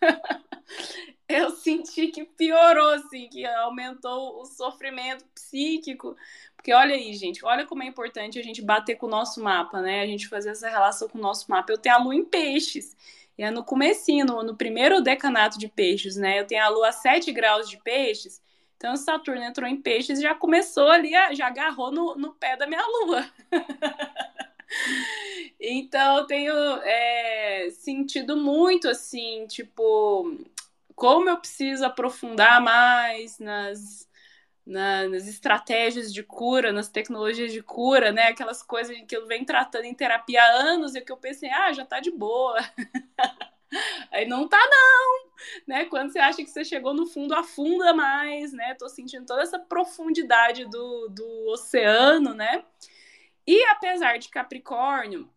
eu 1.28 1.50
senti 1.50 2.08
que 2.08 2.24
piorou, 2.24 2.90
assim, 2.90 3.28
que 3.28 3.44
aumentou 3.46 4.40
o 4.40 4.44
sofrimento 4.46 5.24
psíquico. 5.34 6.16
Porque 6.56 6.72
olha 6.72 6.94
aí, 6.94 7.12
gente, 7.14 7.44
olha 7.44 7.66
como 7.66 7.82
é 7.82 7.86
importante 7.86 8.38
a 8.38 8.42
gente 8.42 8.62
bater 8.62 8.96
com 8.96 9.06
o 9.06 9.10
nosso 9.10 9.42
mapa, 9.42 9.80
né? 9.82 10.00
A 10.00 10.06
gente 10.06 10.28
fazer 10.28 10.50
essa 10.50 10.68
relação 10.68 11.08
com 11.08 11.18
o 11.18 11.20
nosso 11.20 11.50
mapa. 11.50 11.72
Eu 11.72 11.78
tenho 11.78 11.94
a 11.94 11.98
lua 11.98 12.14
em 12.14 12.24
peixes. 12.24 12.96
E 13.36 13.42
é 13.42 13.50
no 13.50 13.64
comecinho, 13.64 14.24
no, 14.24 14.42
no 14.42 14.56
primeiro 14.56 15.00
decanato 15.00 15.58
de 15.58 15.68
peixes, 15.68 16.16
né? 16.16 16.40
Eu 16.40 16.46
tenho 16.46 16.62
a 16.62 16.68
lua 16.68 16.88
a 16.88 16.92
7 16.92 17.32
graus 17.32 17.68
de 17.68 17.76
peixes. 17.78 18.40
Então, 18.76 18.96
Saturno 18.96 19.42
entrou 19.42 19.68
em 19.68 19.80
peixes 19.80 20.18
e 20.18 20.22
já 20.22 20.34
começou 20.34 20.88
ali, 20.88 21.10
já 21.32 21.46
agarrou 21.46 21.90
no, 21.90 22.14
no 22.16 22.34
pé 22.34 22.56
da 22.56 22.66
minha 22.66 22.84
lua. 22.86 23.24
Então, 25.60 26.18
eu 26.18 26.26
tenho 26.26 26.54
é, 26.82 27.68
sentido 27.70 28.36
muito, 28.36 28.88
assim, 28.88 29.46
tipo, 29.46 30.38
como 30.94 31.28
eu 31.28 31.38
preciso 31.38 31.84
aprofundar 31.86 32.60
mais 32.60 33.38
nas, 33.38 34.08
na, 34.66 35.08
nas 35.08 35.28
estratégias 35.28 36.12
de 36.12 36.22
cura, 36.22 36.72
nas 36.72 36.88
tecnologias 36.88 37.52
de 37.52 37.62
cura, 37.62 38.10
né? 38.12 38.28
Aquelas 38.28 38.62
coisas 38.62 38.96
que 39.06 39.16
eu 39.16 39.26
venho 39.26 39.44
tratando 39.44 39.84
em 39.84 39.94
terapia 39.94 40.42
há 40.42 40.46
anos 40.46 40.94
e 40.94 41.00
que 41.00 41.12
eu 41.12 41.16
pensei, 41.16 41.50
ah, 41.50 41.72
já 41.72 41.84
tá 41.84 42.00
de 42.00 42.10
boa. 42.10 42.58
Aí 44.10 44.26
não 44.26 44.48
tá, 44.48 44.58
não, 44.58 45.30
né? 45.66 45.84
Quando 45.86 46.12
você 46.12 46.18
acha 46.18 46.38
que 46.38 46.50
você 46.50 46.64
chegou 46.64 46.94
no 46.94 47.06
fundo, 47.06 47.34
afunda 47.34 47.92
mais, 47.92 48.52
né? 48.52 48.74
Tô 48.74 48.88
sentindo 48.88 49.26
toda 49.26 49.42
essa 49.42 49.58
profundidade 49.58 50.64
do, 50.66 51.08
do 51.08 51.46
oceano, 51.48 52.32
né? 52.34 52.64
E 53.46 53.62
apesar 53.66 54.18
de 54.18 54.28
Capricórnio 54.28 55.28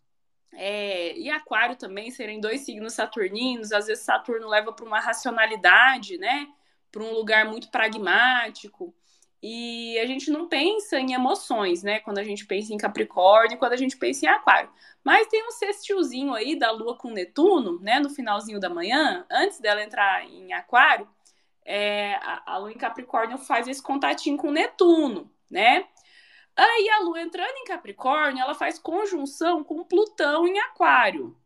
é, 0.54 1.18
e 1.18 1.30
Aquário 1.30 1.76
também 1.76 2.10
serem 2.12 2.40
dois 2.40 2.62
signos 2.62 2.94
saturninos, 2.94 3.72
às 3.72 3.88
vezes 3.88 4.06
Saturno 4.06 4.48
leva 4.48 4.72
para 4.72 4.86
uma 4.86 5.00
racionalidade, 5.00 6.18
né? 6.18 6.48
Para 6.92 7.04
um 7.04 7.12
lugar 7.12 7.46
muito 7.46 7.70
pragmático. 7.70 8.94
E 9.42 10.00
a 10.00 10.06
gente 10.06 10.32
não 10.32 10.48
pensa 10.48 11.00
em 11.00 11.14
emoções, 11.14 11.84
né? 11.84 12.00
Quando 12.00 12.18
a 12.18 12.24
gente 12.24 12.46
pensa 12.46 12.74
em 12.74 12.78
Capricórnio, 12.78 13.58
quando 13.58 13.74
a 13.74 13.78
gente 13.78 13.96
pensa 13.96 14.26
em 14.26 14.30
Aquário. 14.30 14.72
Mas 15.04 15.28
tem 15.28 15.46
um 15.48 15.52
sextilzinho 15.52 16.34
aí 16.34 16.58
da 16.58 16.72
Lua 16.72 16.98
com 16.98 17.12
Netuno, 17.12 17.80
né? 17.80 18.00
No 18.00 18.10
finalzinho 18.10 18.60
da 18.60 18.70
manhã, 18.70 19.26
antes 19.30 19.60
dela 19.60 19.84
entrar 19.84 20.26
em 20.26 20.54
Aquário, 20.54 21.08
é, 21.64 22.18
a, 22.46 22.58
Lua 22.58 22.72
em 22.72 22.78
Capricórnio 22.78 23.38
faz 23.38 23.68
esse 23.68 23.84
contatinho 23.84 24.38
com 24.38 24.52
Netuno, 24.52 25.32
né? 25.50 25.88
Aí 26.56 26.90
a 26.90 27.02
Lua 27.02 27.22
entrando 27.22 27.56
em 27.58 27.66
Capricórnio, 27.66 28.42
ela 28.42 28.56
faz 28.56 28.80
conjunção 28.80 29.64
com 29.64 29.84
Plutão 29.84 30.48
em 30.48 30.58
Aquário, 30.60 31.38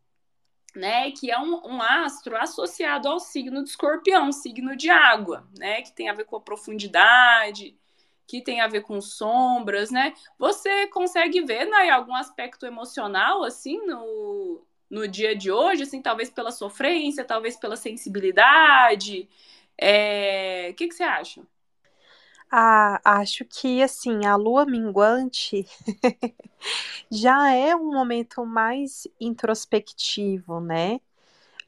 né? 0.74 1.10
Que 1.10 1.30
é 1.30 1.38
um, 1.38 1.60
um, 1.66 1.82
astro 1.82 2.36
associado 2.36 3.08
ao 3.08 3.20
signo 3.20 3.62
de 3.62 3.70
Escorpião, 3.70 4.32
signo 4.32 4.74
de 4.76 4.88
água, 4.88 5.46
né? 5.58 5.82
Que 5.82 5.92
tem 5.92 6.08
a 6.08 6.14
ver 6.14 6.24
com 6.24 6.36
a 6.36 6.40
profundidade, 6.40 7.76
que 8.26 8.42
tem 8.42 8.60
a 8.60 8.68
ver 8.68 8.82
com 8.82 9.00
sombras, 9.00 9.90
né? 9.90 10.14
Você 10.38 10.86
consegue 10.88 11.42
ver, 11.42 11.66
né, 11.66 11.90
algum 11.90 12.14
aspecto 12.14 12.66
emocional 12.66 13.44
assim 13.44 13.78
no, 13.86 14.64
no 14.90 15.08
dia 15.08 15.36
de 15.36 15.50
hoje, 15.50 15.82
assim, 15.82 16.02
talvez 16.02 16.30
pela 16.30 16.50
sofrência, 16.50 17.24
talvez 17.24 17.56
pela 17.56 17.76
sensibilidade. 17.76 19.28
É... 19.78 20.68
O 20.70 20.74
que, 20.74 20.88
que 20.88 20.94
você 20.94 21.02
acha? 21.02 21.42
Ah, 22.50 23.00
acho 23.02 23.44
que 23.46 23.82
assim, 23.82 24.26
a 24.26 24.36
lua 24.36 24.66
minguante 24.66 25.66
já 27.10 27.50
é 27.54 27.74
um 27.74 27.90
momento 27.92 28.44
mais 28.44 29.08
introspectivo, 29.18 30.60
né? 30.60 31.00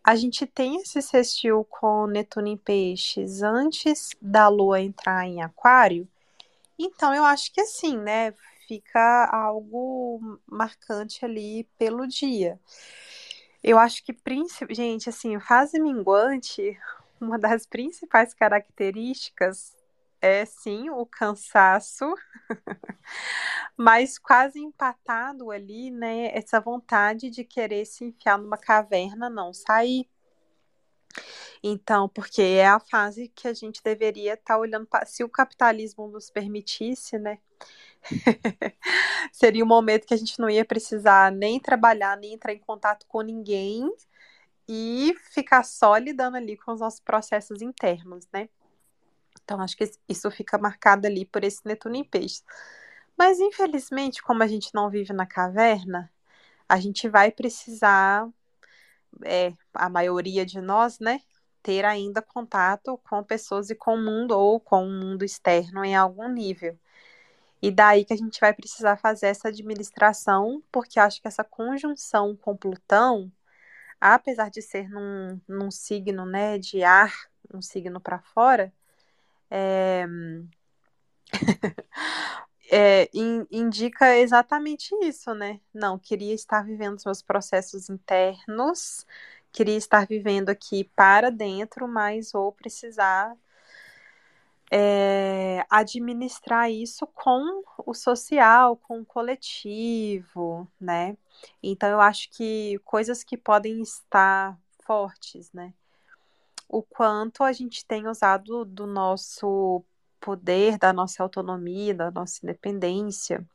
A 0.05 0.15
gente 0.17 0.47
tem 0.47 0.77
esse 0.77 1.01
sextil 1.01 1.65
com 1.65 2.07
Netuno 2.07 2.49
em 2.49 2.57
Peixes 2.59 3.43
antes 3.43 4.11
da 4.21 4.49
lua 4.49 4.81
entrar 4.83 5.27
em 5.27 5.43
Aquário, 5.43 6.07
então 6.79 7.15
eu 7.15 7.25
acho 7.25 7.53
que 7.53 7.61
assim, 7.61 7.97
né? 7.99 8.33
Fica 8.67 9.27
algo 9.33 10.41
marcante 10.47 11.25
ali 11.25 11.65
pelo 11.79 12.07
dia. 12.07 12.59
Eu 13.63 13.79
acho 13.79 14.05
que, 14.05 14.15
gente, 14.71 15.09
assim, 15.09 15.39
fase 15.41 15.81
minguante, 15.81 16.79
uma 17.21 17.39
das 17.39 17.67
principais 17.67 18.35
características 18.35 19.75
é 20.21 20.45
sim 20.47 20.89
o 20.91 21.05
cansaço, 21.07 22.05
mas 23.77 24.19
quase 24.19 24.59
empatado 24.59 25.51
ali, 25.51 25.91
né? 25.91 26.27
Essa 26.37 26.61
vontade 26.61 27.31
de 27.31 27.45
querer 27.45 27.85
se 27.87 28.05
enfiar 28.07 28.39
numa 28.39 28.57
caverna, 28.59 29.29
não 29.29 29.53
sair. 29.53 30.09
Então, 31.63 32.09
porque 32.09 32.43
é 32.43 32.67
a 32.67 32.81
fase 32.81 33.29
que 33.29 33.49
a 33.49 33.55
gente 33.55 33.83
deveria 33.83 34.35
estar 34.35 34.55
tá 34.55 34.59
olhando 34.59 34.87
para. 34.87 35.07
Se 35.07 35.25
o 35.25 35.29
capitalismo 35.29 36.09
nos 36.09 36.31
permitisse, 36.31 37.19
né? 37.19 37.39
Seria 39.33 39.65
um 39.65 39.69
momento 39.69 40.07
que 40.07 40.15
a 40.15 40.17
gente 40.17 40.39
não 40.39 40.51
ia 40.51 40.65
precisar 40.65 41.33
nem 41.33 41.59
trabalhar, 41.59 42.17
nem 42.17 42.35
entrar 42.35 42.53
em 42.53 42.59
contato 42.59 43.07
com 43.07 43.23
ninguém 43.23 43.91
e 44.69 45.15
ficar 45.31 45.65
só 45.65 45.97
lidando 45.97 46.37
ali 46.37 46.57
com 46.57 46.73
os 46.73 46.81
nossos 46.81 47.01
processos 47.01 47.63
internos, 47.63 48.27
né? 48.33 48.49
Então, 49.43 49.61
acho 49.61 49.77
que 49.77 49.91
isso 50.09 50.31
fica 50.31 50.57
marcado 50.59 51.07
ali 51.07 51.25
por 51.25 51.45
esse 51.45 51.61
Netuno 51.67 51.97
em 51.97 52.05
peixes. 52.05 52.45
Mas 53.17 53.39
infelizmente, 53.41 54.23
como 54.23 54.43
a 54.43 54.47
gente 54.47 54.71
não 54.75 54.91
vive 54.91 55.13
na 55.13 55.27
caverna, 55.27 56.11
a 56.69 56.79
gente 56.81 57.09
vai 57.09 57.31
precisar, 57.31 58.29
é, 59.25 59.53
a 59.73 59.89
maioria 59.89 60.45
de 60.47 60.61
nós, 60.61 60.99
né, 60.99 61.21
ter 61.63 61.85
ainda 61.85 62.23
contato 62.23 62.99
com 63.09 63.23
pessoas 63.23 63.71
e 63.71 63.75
com 63.75 63.95
o 63.95 64.05
mundo 64.05 64.33
ou 64.33 64.61
com 64.61 64.87
o 64.87 64.91
mundo 64.91 65.25
externo 65.25 65.85
em 65.85 65.97
algum 65.97 66.29
nível. 66.29 66.79
E 67.63 67.71
daí 67.71 68.05
que 68.05 68.13
a 68.13 68.17
gente 68.17 68.39
vai 68.41 68.53
precisar 68.53 68.99
fazer 68.99 69.29
essa 69.29 69.49
administração, 69.49 70.63
porque 70.71 71.01
acho 71.01 71.21
que 71.23 71.29
essa 71.29 71.43
conjunção 71.43 72.37
com 72.37 72.57
Plutão, 72.57 73.33
apesar 74.01 74.51
de 74.51 74.61
ser 74.61 74.89
num, 74.91 75.41
num 75.49 75.71
signo 75.71 76.27
né, 76.27 76.59
de 76.59 76.85
ar, 76.85 77.13
um 77.53 77.63
signo 77.63 78.01
para 78.01 78.21
fora, 78.21 78.73
é... 79.51 80.07
é, 82.77 83.09
in, 83.15 83.47
indica 83.53 84.17
exatamente 84.17 84.93
isso, 85.03 85.33
né? 85.33 85.61
Não, 85.73 85.97
queria 85.97 86.35
estar 86.35 86.65
vivendo 86.65 86.97
os 86.97 87.05
meus 87.05 87.23
processos 87.23 87.89
internos, 87.89 89.07
queria 89.53 89.77
estar 89.77 90.05
vivendo 90.09 90.49
aqui 90.49 90.83
para 90.97 91.31
dentro, 91.31 91.87
mas 91.87 92.33
vou 92.33 92.51
precisar 92.51 93.37
é, 94.73 95.65
administrar 95.71 96.69
isso 96.69 97.07
com 97.07 97.63
o 97.87 97.95
social, 97.95 98.77
com 98.77 99.03
o 99.03 99.07
coletivo, 99.07 100.67
né? 100.81 101.17
Então 101.63 101.89
eu 101.89 102.01
acho 102.01 102.29
que 102.31 102.81
coisas 102.85 103.23
que 103.23 103.37
podem 103.37 103.83
estar 103.83 104.59
fortes, 104.85 105.53
né? 105.53 105.73
O 106.69 106.83
quanto 106.83 107.45
a 107.45 107.53
gente 107.53 107.87
tem 107.87 108.09
usado 108.09 108.65
do 108.65 108.85
nosso 108.85 109.85
poder, 110.25 110.79
da 110.79 110.93
nossa 110.93 111.23
autonomia, 111.23 111.95
da 111.95 112.11
nossa 112.11 112.41
independência 112.43 113.47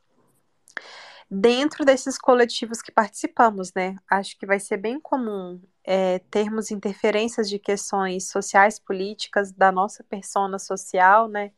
dentro 1.29 1.85
desses 1.85 2.17
coletivos 2.17 2.81
que 2.81 2.91
participamos, 2.91 3.71
né? 3.73 3.95
Acho 4.09 4.37
que 4.37 4.45
vai 4.45 4.59
ser 4.59 4.77
bem 4.77 4.99
comum 4.99 5.61
é, 5.83 6.19
termos 6.31 6.71
interferências 6.71 7.49
de 7.49 7.59
questões 7.59 8.29
sociais, 8.29 8.79
políticas, 8.79 9.51
da 9.51 9.71
nossa 9.71 10.03
persona 10.03 10.57
social, 10.57 11.27
né? 11.27 11.51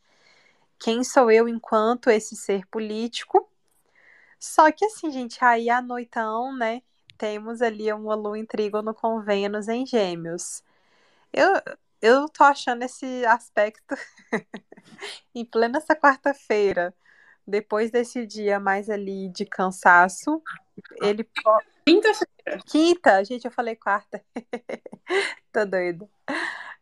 Quem 0.80 1.04
sou 1.04 1.32
eu 1.32 1.48
enquanto 1.48 2.10
esse 2.10 2.36
ser 2.36 2.66
político? 2.68 3.50
Só 4.40 4.72
que 4.72 4.86
assim, 4.86 5.12
gente, 5.12 5.44
aí 5.44 5.70
à 5.70 5.82
noitão, 5.82 6.56
né? 6.58 6.82
Temos 7.18 7.62
ali 7.62 7.92
uma 7.94 8.16
lua 8.16 8.40
em 8.40 8.46
trígono 8.46 8.94
com 8.94 9.22
Vênus 9.22 9.68
em 9.68 9.86
gêmeos. 9.86 10.64
Eu, 11.34 11.50
eu 12.02 12.30
tô 12.30 12.44
achando 12.44 12.84
esse 12.84 13.26
aspecto 13.26 13.96
em 15.34 15.46
plena 15.46 15.78
essa 15.78 15.96
quarta-feira 15.96 16.94
depois 17.46 17.92
desse 17.92 18.26
dia 18.26 18.60
mais 18.60 18.90
ali 18.90 19.28
de 19.30 19.46
cansaço, 19.46 20.42
ele 21.02 21.28
Quinta-feira. 21.86 22.64
Quinta, 22.66 23.24
gente, 23.26 23.46
eu 23.46 23.52
falei 23.52 23.76
quarta. 23.76 24.24
Tô 25.52 25.66
doida. 25.66 26.08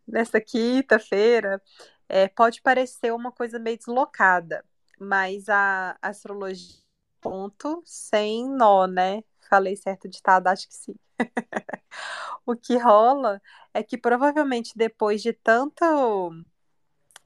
Nessa 0.07 0.41
quinta-feira, 0.41 1.61
é, 2.07 2.27
pode 2.27 2.61
parecer 2.61 3.13
uma 3.13 3.31
coisa 3.31 3.57
meio 3.57 3.77
deslocada, 3.77 4.63
mas 4.99 5.47
a 5.47 5.97
astrologia 6.01 6.75
ponto 7.21 7.81
sem 7.85 8.47
nó, 8.49 8.87
né? 8.87 9.23
Falei 9.49 9.75
certo 9.75 10.07
ditado, 10.07 10.47
acho 10.47 10.67
que 10.67 10.75
sim. 10.75 10.95
o 12.45 12.55
que 12.55 12.77
rola 12.77 13.41
é 13.73 13.83
que 13.83 13.97
provavelmente 13.97 14.77
depois 14.77 15.21
de 15.21 15.33
tanto 15.33 16.43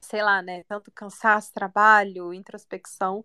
sei 0.04 0.22
lá, 0.22 0.42
né, 0.42 0.62
tanto 0.64 0.90
cansaço, 0.92 1.52
trabalho, 1.52 2.32
introspecção, 2.34 3.24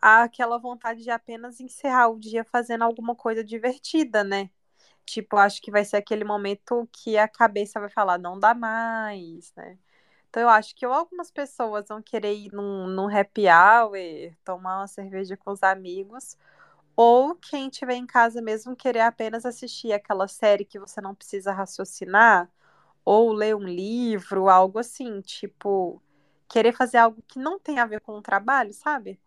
aquela 0.00 0.58
vontade 0.58 1.02
de 1.02 1.10
apenas 1.10 1.60
encerrar 1.60 2.08
o 2.10 2.18
dia 2.18 2.44
fazendo 2.44 2.82
alguma 2.84 3.14
coisa 3.16 3.44
divertida, 3.44 4.24
né? 4.24 4.50
Tipo, 5.06 5.36
acho 5.38 5.62
que 5.62 5.70
vai 5.70 5.84
ser 5.84 5.98
aquele 5.98 6.24
momento 6.24 6.88
que 6.92 7.18
a 7.18 7.28
cabeça 7.28 7.80
vai 7.80 7.90
falar, 7.90 8.18
não 8.18 8.38
dá 8.40 8.54
mais, 8.54 9.52
né? 9.56 9.78
Então 10.30 10.42
eu 10.42 10.48
acho 10.50 10.74
que 10.76 10.84
algumas 10.84 11.30
pessoas 11.30 11.88
vão 11.88 12.02
querer 12.02 12.34
ir 12.34 12.52
num, 12.52 12.86
num 12.88 13.08
happy 13.08 13.46
hour, 13.48 13.96
tomar 14.44 14.80
uma 14.80 14.86
cerveja 14.88 15.36
com 15.36 15.52
os 15.52 15.62
amigos, 15.62 16.36
ou 16.96 17.34
quem 17.36 17.68
estiver 17.68 17.94
em 17.94 18.06
casa 18.06 18.42
mesmo 18.42 18.76
querer 18.76 19.00
apenas 19.00 19.46
assistir 19.46 19.92
aquela 19.92 20.28
série 20.28 20.64
que 20.64 20.78
você 20.78 21.00
não 21.00 21.14
precisa 21.14 21.52
raciocinar, 21.52 22.50
ou 23.04 23.32
ler 23.32 23.56
um 23.56 23.64
livro, 23.64 24.48
algo 24.48 24.78
assim, 24.78 25.20
tipo, 25.22 26.02
querer 26.48 26.72
fazer 26.72 26.98
algo 26.98 27.22
que 27.26 27.38
não 27.38 27.58
tem 27.58 27.78
a 27.78 27.86
ver 27.86 28.00
com 28.00 28.12
o 28.12 28.22
trabalho, 28.22 28.72
sabe? 28.72 29.18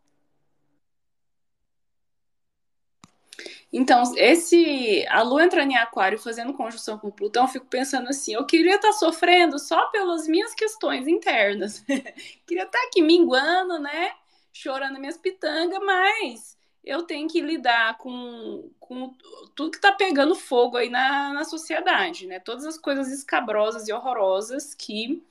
Então, 3.72 4.04
esse 4.18 5.06
a 5.10 5.22
Lua 5.22 5.44
entrando 5.44 5.72
em 5.72 5.78
Aquário 5.78 6.18
fazendo 6.18 6.54
conjunção 6.54 6.98
com 6.98 7.12
Plutão, 7.12 7.44
eu 7.44 7.48
fico 7.48 7.68
pensando 7.68 8.10
assim, 8.10 8.34
eu 8.34 8.46
queria 8.46 8.76
estar 8.76 8.90
tá 8.90 8.94
sofrendo 8.94 9.60
só 9.60 9.88
pelas 9.88 10.28
minhas 10.28 10.54
questões 10.56 11.08
internas. 11.08 11.84
queria 12.48 12.64
estar 12.64 12.80
tá 12.80 12.86
aqui 12.88 13.02
minguando, 13.02 13.80
né? 13.80 14.12
Chorando 14.52 15.00
minhas 15.00 15.18
pitangas, 15.18 15.80
mas 15.84 16.58
eu 16.84 17.04
tenho 17.04 17.28
que 17.30 17.42
lidar 17.42 17.98
com, 17.98 18.72
com 18.80 19.14
tudo 19.56 19.72
que 19.72 19.78
está 19.78 19.92
pegando 19.92 20.34
fogo 20.34 20.78
aí 20.78 20.90
na, 20.90 21.34
na 21.34 21.44
sociedade, 21.44 22.26
né? 22.26 22.40
Todas 22.40 22.66
as 22.66 22.78
coisas 22.78 23.12
escabrosas 23.12 23.88
e 23.88 23.94
horrorosas 23.94 24.74
que 24.74 25.24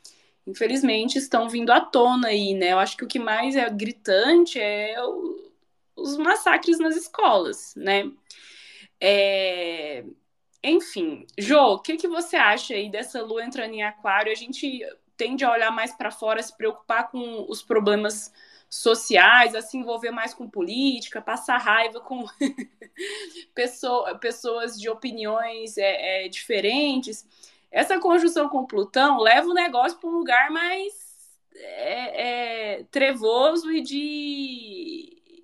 infelizmente, 0.49 1.19
estão 1.19 1.49
vindo 1.49 1.71
à 1.71 1.81
tona 1.81 2.29
aí, 2.29 2.55
né? 2.55 2.73
Eu 2.73 2.79
acho 2.79 2.97
que 2.97 3.05
o 3.05 3.09
que 3.09 3.19
mais 3.19 3.55
é 3.55 3.69
gritante 3.69 4.59
é 4.59 4.97
o, 5.05 5.53
os 5.95 6.17
massacres 6.17 6.79
nas 6.79 6.97
escolas, 6.97 7.75
né? 7.77 8.11
É... 9.01 10.05
Enfim, 10.65 11.27
Jo, 11.39 11.75
o 11.75 11.79
que, 11.79 11.97
que 11.97 12.09
você 12.09 12.37
acha 12.37 12.75
aí 12.75 12.91
dessa 12.91 13.23
lua 13.23 13.45
entrando 13.45 13.75
em 13.75 13.83
aquário? 13.83 14.33
A 14.33 14.35
gente 14.35 14.81
tende 15.17 15.45
a 15.45 15.53
olhar 15.53 15.71
mais 15.71 15.93
para 15.95 16.11
fora, 16.11 16.43
se 16.43 16.57
preocupar 16.57 17.11
com 17.11 17.47
os 17.49 17.63
problemas 17.63 18.33
sociais, 18.71 19.55
a 19.55 19.63
se 19.63 19.77
envolver 19.77 20.11
mais 20.11 20.35
com 20.35 20.49
política, 20.49 21.23
passar 21.23 21.59
raiva 21.59 22.01
com 22.01 22.25
pessoas 24.21 24.79
de 24.79 24.89
opiniões 24.89 25.77
é, 25.77 26.25
é, 26.25 26.29
diferentes. 26.29 27.27
Essa 27.71 27.99
conjunção 27.99 28.49
com 28.49 28.67
Plutão 28.67 29.19
leva 29.19 29.49
o 29.49 29.55
negócio 29.55 29.99
para 29.99 30.09
um 30.09 30.15
lugar 30.15 30.51
mais 30.51 30.93
é, 31.55 32.77
é, 32.79 32.85
trevoso 32.85 33.71
e 33.71 33.83
de. 33.83 35.43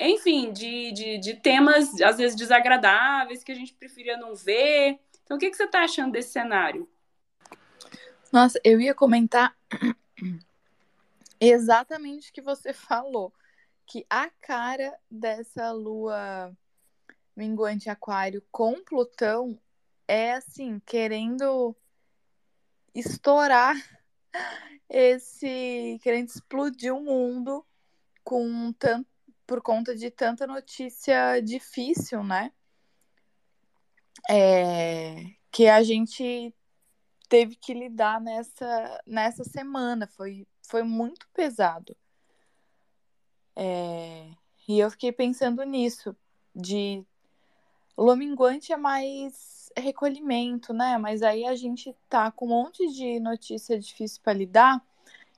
Enfim, 0.00 0.52
de, 0.52 0.92
de, 0.92 1.18
de, 1.18 1.34
temas 1.34 2.00
às 2.00 2.18
vezes 2.18 2.36
desagradáveis 2.36 3.42
que 3.42 3.50
a 3.50 3.54
gente 3.54 3.74
preferia 3.74 4.16
não 4.16 4.34
ver. 4.34 4.98
Então, 5.24 5.36
o 5.36 5.40
que, 5.40 5.50
que 5.50 5.56
você 5.56 5.64
está 5.64 5.82
achando 5.82 6.12
desse 6.12 6.30
cenário? 6.30 6.88
Nossa, 8.32 8.60
eu 8.62 8.80
ia 8.80 8.94
comentar 8.94 9.56
exatamente 11.40 12.30
o 12.30 12.32
que 12.32 12.40
você 12.40 12.72
falou. 12.74 13.32
Que 13.86 14.04
a 14.10 14.28
cara 14.40 14.94
dessa 15.10 15.72
lua 15.72 16.54
minguante 17.34 17.88
aquário 17.88 18.42
com 18.50 18.84
Plutão 18.84 19.58
é 20.08 20.32
assim, 20.32 20.80
querendo 20.80 21.76
estourar 22.94 23.76
esse. 24.88 26.00
querendo 26.02 26.28
explodir 26.28 26.94
o 26.94 27.04
mundo 27.04 27.64
com 28.24 28.74
por 29.46 29.62
conta 29.62 29.94
de 29.94 30.10
tanta 30.10 30.46
notícia 30.46 31.40
difícil, 31.40 32.24
né? 32.24 32.52
É, 34.28 35.14
que 35.50 35.68
a 35.68 35.82
gente 35.82 36.54
teve 37.28 37.54
que 37.56 37.72
lidar 37.72 38.20
nessa, 38.20 39.02
nessa 39.06 39.44
semana. 39.44 40.06
Foi, 40.06 40.46
foi 40.62 40.82
muito 40.82 41.28
pesado. 41.32 41.96
É, 43.56 44.30
e 44.66 44.78
eu 44.78 44.90
fiquei 44.90 45.12
pensando 45.12 45.62
nisso, 45.64 46.14
de 46.54 47.04
Lominguante 47.96 48.72
é 48.72 48.76
mais 48.76 49.57
recolhimento, 49.78 50.72
né? 50.72 50.98
Mas 50.98 51.22
aí 51.22 51.44
a 51.46 51.54
gente 51.56 51.94
tá 52.08 52.30
com 52.30 52.46
um 52.46 52.48
monte 52.48 52.86
de 52.92 53.20
notícia 53.20 53.78
difícil 53.78 54.20
para 54.22 54.32
lidar. 54.32 54.82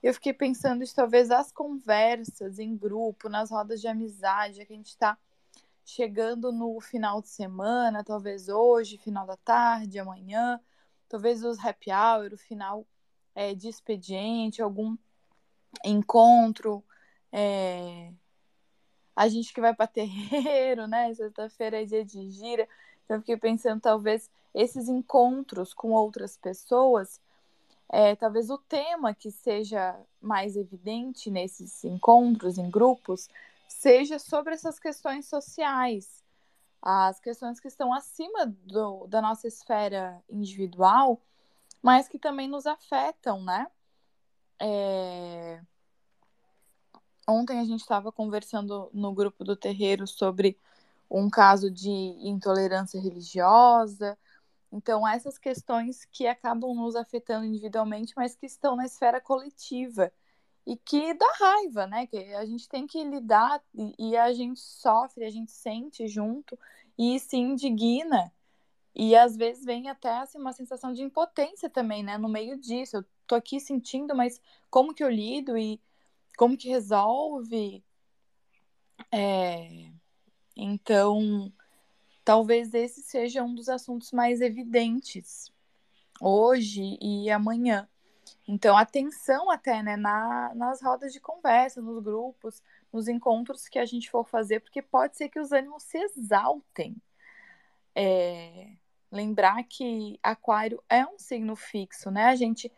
Eu 0.02 0.14
fiquei 0.14 0.32
pensando 0.32 0.82
isso, 0.82 0.94
talvez 0.94 1.30
as 1.30 1.52
conversas 1.52 2.58
em 2.58 2.76
grupo, 2.76 3.28
nas 3.28 3.50
rodas 3.50 3.80
de 3.80 3.88
amizade, 3.88 4.64
que 4.64 4.72
a 4.72 4.76
gente 4.76 4.96
tá 4.96 5.18
chegando 5.84 6.52
no 6.52 6.80
final 6.80 7.20
de 7.20 7.28
semana, 7.28 8.04
talvez 8.04 8.48
hoje, 8.48 8.96
final 8.96 9.26
da 9.26 9.36
tarde, 9.36 9.98
amanhã, 9.98 10.60
talvez 11.08 11.44
os 11.44 11.58
happy 11.58 11.90
hour, 11.90 12.32
o 12.32 12.38
final 12.38 12.86
é, 13.34 13.54
de 13.54 13.68
expediente, 13.68 14.62
algum 14.62 14.96
encontro, 15.84 16.84
é... 17.32 18.12
a 19.14 19.28
gente 19.28 19.52
que 19.52 19.60
vai 19.60 19.74
para 19.74 19.86
terreiro, 19.88 20.86
né? 20.86 21.12
Sexta-feira 21.14 21.82
é 21.82 21.84
dia 21.84 22.04
de 22.04 22.30
gira. 22.30 22.68
Então, 23.10 23.16
eu 23.16 23.22
fiquei 23.22 23.36
pensando, 23.36 23.80
talvez, 23.80 24.30
esses 24.54 24.88
encontros 24.88 25.74
com 25.74 25.90
outras 25.90 26.36
pessoas, 26.36 27.20
é, 27.88 28.14
talvez 28.14 28.50
o 28.50 28.56
tema 28.56 29.12
que 29.12 29.32
seja 29.32 29.98
mais 30.22 30.54
evidente 30.54 31.28
nesses 31.28 31.82
encontros 31.82 32.56
em 32.56 32.70
grupos 32.70 33.28
seja 33.66 34.16
sobre 34.20 34.54
essas 34.54 34.78
questões 34.78 35.26
sociais, 35.26 36.22
as 36.80 37.18
questões 37.18 37.58
que 37.58 37.66
estão 37.66 37.92
acima 37.92 38.46
do, 38.46 39.08
da 39.08 39.20
nossa 39.20 39.48
esfera 39.48 40.22
individual, 40.30 41.20
mas 41.82 42.06
que 42.06 42.16
também 42.16 42.46
nos 42.46 42.64
afetam, 42.64 43.42
né? 43.42 43.66
É... 44.60 45.60
Ontem 47.28 47.58
a 47.58 47.64
gente 47.64 47.80
estava 47.80 48.12
conversando 48.12 48.88
no 48.94 49.12
grupo 49.12 49.42
do 49.42 49.56
terreiro 49.56 50.06
sobre 50.06 50.56
um 51.10 51.28
caso 51.28 51.70
de 51.70 51.90
intolerância 51.90 53.00
religiosa. 53.00 54.16
Então, 54.72 55.06
essas 55.06 55.36
questões 55.36 56.04
que 56.04 56.26
acabam 56.26 56.74
nos 56.74 56.94
afetando 56.94 57.44
individualmente, 57.44 58.12
mas 58.16 58.36
que 58.36 58.46
estão 58.46 58.76
na 58.76 58.86
esfera 58.86 59.20
coletiva 59.20 60.12
e 60.66 60.76
que 60.76 61.12
dá 61.14 61.26
raiva, 61.38 61.86
né? 61.86 62.06
Que 62.06 62.18
a 62.34 62.44
gente 62.44 62.68
tem 62.68 62.86
que 62.86 63.02
lidar 63.02 63.60
e, 63.98 64.16
a 64.16 64.32
gente 64.32 64.60
sofre, 64.60 65.24
a 65.24 65.30
gente 65.30 65.50
sente 65.50 66.06
junto 66.06 66.56
e 66.96 67.18
se 67.18 67.36
indigna. 67.36 68.32
E 68.94 69.16
às 69.16 69.36
vezes 69.36 69.64
vem 69.64 69.88
até 69.88 70.18
assim, 70.18 70.38
uma 70.38 70.52
sensação 70.52 70.92
de 70.92 71.02
impotência 71.02 71.68
também, 71.70 72.02
né? 72.02 72.18
No 72.18 72.28
meio 72.28 72.56
disso. 72.58 72.98
Eu 72.98 73.04
tô 73.26 73.34
aqui 73.34 73.58
sentindo, 73.60 74.14
mas 74.14 74.40
como 74.70 74.94
que 74.94 75.02
eu 75.02 75.10
lido 75.10 75.58
e 75.58 75.80
como 76.36 76.56
que 76.56 76.68
resolve? 76.68 77.84
É... 79.12 79.90
Então, 80.62 81.50
talvez 82.22 82.74
esse 82.74 83.02
seja 83.02 83.42
um 83.42 83.54
dos 83.54 83.70
assuntos 83.70 84.12
mais 84.12 84.42
evidentes 84.42 85.50
hoje 86.20 86.98
e 87.00 87.30
amanhã. 87.30 87.88
Então, 88.46 88.76
atenção 88.76 89.50
até 89.50 89.82
né, 89.82 89.96
na, 89.96 90.52
nas 90.54 90.82
rodas 90.82 91.14
de 91.14 91.20
conversa, 91.20 91.80
nos 91.80 92.02
grupos, 92.02 92.62
nos 92.92 93.08
encontros 93.08 93.68
que 93.68 93.78
a 93.78 93.86
gente 93.86 94.10
for 94.10 94.26
fazer, 94.26 94.60
porque 94.60 94.82
pode 94.82 95.16
ser 95.16 95.30
que 95.30 95.40
os 95.40 95.50
ânimos 95.50 95.82
se 95.84 95.96
exaltem. 95.96 96.94
É, 97.94 98.72
lembrar 99.10 99.64
que 99.64 100.18
Aquário 100.22 100.82
é 100.90 101.06
um 101.06 101.18
signo 101.18 101.56
fixo, 101.56 102.10
né? 102.10 102.24
A 102.26 102.36
gente 102.36 102.70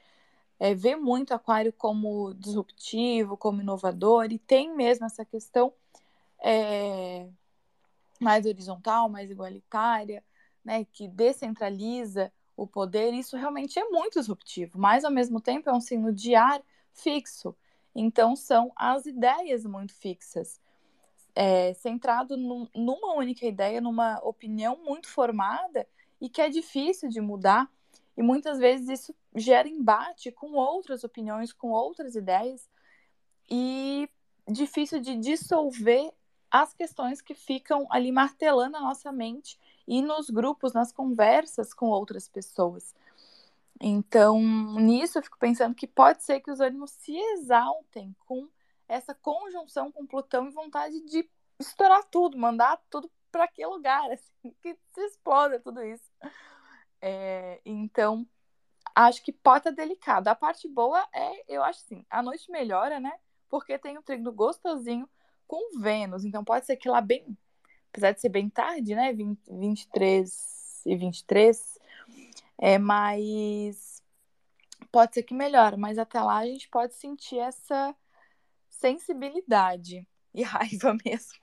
é, 0.61 0.73
vê 0.73 0.95
muito 0.95 1.35
Aquário 1.35 1.73
como 1.73 2.33
disruptivo, 2.35 3.37
como 3.37 3.61
inovador, 3.61 4.31
e 4.31 4.39
tem 4.39 4.73
mesmo 4.75 5.05
essa 5.05 5.25
questão 5.25 5.73
é, 6.39 7.29
mais 8.23 8.47
horizontal, 8.47 9.09
mais 9.09 9.31
igualitária, 9.31 10.25
né, 10.65 10.85
que 10.85 11.09
descentraliza 11.09 12.33
o 12.57 12.67
poder, 12.67 13.13
isso 13.13 13.37
realmente 13.37 13.79
é 13.79 13.89
muito 13.89 14.19
disruptivo, 14.19 14.79
mas 14.79 15.05
ao 15.05 15.11
mesmo 15.11 15.41
tempo 15.41 15.69
é 15.69 15.73
um 15.73 15.81
signo 15.81 16.13
de 16.13 16.35
ar 16.35 16.63
fixo. 16.93 17.55
Então 17.95 18.37
são 18.37 18.73
as 18.77 19.07
ideias 19.07 19.65
muito 19.65 19.95
fixas, 19.95 20.61
é, 21.35 21.73
centrado 21.75 22.37
num, 22.37 22.69
numa 22.75 23.15
única 23.15 23.47
ideia, 23.47 23.81
numa 23.81 24.19
opinião 24.23 24.79
muito 24.85 25.09
formada 25.09 25.87
e 26.21 26.29
que 26.29 26.41
é 26.41 26.49
difícil 26.49 27.09
de 27.09 27.21
mudar. 27.21 27.69
E 28.17 28.23
muitas 28.23 28.59
vezes 28.59 28.89
isso 28.89 29.15
gera 29.35 29.67
embate 29.67 30.31
com 30.31 30.53
outras 30.53 31.03
opiniões, 31.03 31.53
com 31.53 31.71
outras 31.71 32.15
ideias, 32.15 32.69
e 33.51 34.09
difícil 34.49 35.01
de 35.01 35.17
dissolver 35.17 36.13
as 36.53 36.75
questões 36.75 37.23
que 37.23 37.35
ficam 37.35 37.87
ali 37.91 38.13
martelando 38.13 38.77
a 38.77 38.81
nossa 38.81 39.11
mente 39.11 39.59
e 39.89 40.03
nos 40.03 40.29
grupos, 40.29 40.75
nas 40.75 40.93
conversas 40.93 41.73
com 41.73 41.87
outras 41.87 42.29
pessoas. 42.29 42.95
Então, 43.81 44.39
nisso 44.79 45.19
eu 45.19 45.23
fico 45.23 45.39
pensando 45.39 45.75
que 45.75 45.87
pode 45.87 46.23
ser 46.23 46.41
que 46.41 46.51
os 46.51 46.61
ânimos 46.61 46.91
se 46.91 47.17
exaltem 47.17 48.15
com 48.27 48.47
essa 48.87 49.15
conjunção 49.15 49.91
com 49.91 50.07
Plutão 50.07 50.47
e 50.47 50.51
vontade 50.51 51.01
de 51.01 51.27
estourar 51.59 52.05
tudo, 52.05 52.37
mandar 52.37 52.79
tudo 52.91 53.11
para 53.31 53.45
aquele 53.45 53.69
lugar, 53.69 54.11
assim, 54.13 54.55
que 54.61 54.77
se 54.93 55.01
exploda 55.07 55.59
tudo 55.59 55.83
isso. 55.83 56.13
É, 57.01 57.63
então, 57.65 58.29
acho 58.95 59.23
que 59.23 59.33
pode 59.33 59.61
estar 59.61 59.71
delicado. 59.71 60.29
A 60.29 60.35
parte 60.35 60.69
boa 60.69 61.03
é, 61.15 61.45
eu 61.49 61.63
acho 61.65 61.81
assim, 61.81 62.05
a 62.11 62.23
noite 62.23 62.51
melhora, 62.51 63.01
né? 63.01 63.13
Porque 63.49 63.79
tem 63.79 63.97
um 63.97 64.03
trigo 64.03 64.31
gostosinho 64.31 65.09
com 65.53 65.79
Vênus. 65.79 66.25
Então 66.25 66.43
pode 66.43 66.65
ser 66.65 66.77
que 66.77 66.89
lá 66.89 67.03
bem, 67.03 67.37
apesar 67.91 68.13
de 68.13 68.23
ser 68.23 68.31
bem 68.31 68.49
tarde, 68.49 68.95
né? 68.95 69.13
20, 69.13 69.39
23 69.51 70.83
e 70.87 70.97
23, 70.97 71.79
é 72.57 72.79
mais. 72.79 74.03
Pode 74.91 75.13
ser 75.13 75.23
que 75.23 75.35
melhore, 75.35 75.77
mas 75.77 75.99
até 75.99 76.23
lá 76.23 76.39
a 76.39 76.47
gente 76.47 76.71
pode 76.71 76.95
sentir 76.95 77.39
essa 77.39 77.95
sensibilidade 78.71 80.09
e 80.33 80.41
raiva 80.43 80.97
mesmo. 81.05 81.43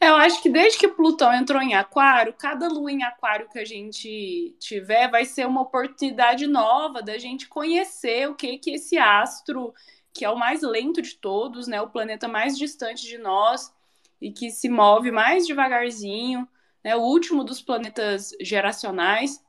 Eu 0.00 0.16
acho 0.16 0.42
que 0.42 0.48
desde 0.48 0.78
que 0.78 0.88
Plutão 0.88 1.32
entrou 1.34 1.60
em 1.60 1.74
Aquário, 1.74 2.32
cada 2.32 2.68
lua 2.68 2.92
em 2.92 3.02
Aquário 3.02 3.48
que 3.48 3.58
a 3.58 3.64
gente 3.64 4.56
tiver 4.58 5.10
vai 5.10 5.24
ser 5.26 5.46
uma 5.46 5.62
oportunidade 5.62 6.46
nova 6.46 7.02
da 7.02 7.18
gente 7.18 7.48
conhecer 7.48 8.28
o 8.28 8.34
que 8.34 8.58
que 8.58 8.72
esse 8.72 8.98
astro 8.98 9.74
que 10.16 10.24
é 10.24 10.30
o 10.30 10.38
mais 10.38 10.62
lento 10.62 11.02
de 11.02 11.16
todos, 11.16 11.66
né? 11.66 11.80
O 11.80 11.90
planeta 11.90 12.26
mais 12.26 12.56
distante 12.56 13.06
de 13.06 13.18
nós 13.18 13.72
e 14.20 14.32
que 14.32 14.50
se 14.50 14.68
move 14.68 15.10
mais 15.10 15.46
devagarzinho, 15.46 16.48
né? 16.82 16.96
O 16.96 17.00
último 17.00 17.44
dos 17.44 17.60
planetas 17.60 18.32
geracionais. 18.40 19.44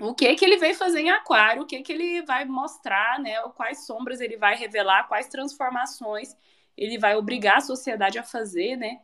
O 0.00 0.14
que 0.14 0.32
que 0.34 0.44
ele 0.44 0.58
veio 0.58 0.74
fazer 0.74 1.00
em 1.00 1.10
Aquário? 1.10 1.62
O 1.62 1.66
que 1.66 1.82
que 1.82 1.92
ele 1.92 2.22
vai 2.22 2.44
mostrar, 2.44 3.18
né? 3.18 3.40
Quais 3.56 3.84
sombras 3.86 4.20
ele 4.20 4.36
vai 4.36 4.56
revelar? 4.56 5.08
Quais 5.08 5.28
transformações 5.28 6.36
ele 6.76 6.98
vai 6.98 7.16
obrigar 7.16 7.58
a 7.58 7.62
sociedade 7.62 8.18
a 8.18 8.22
fazer, 8.22 8.76
né? 8.76 9.00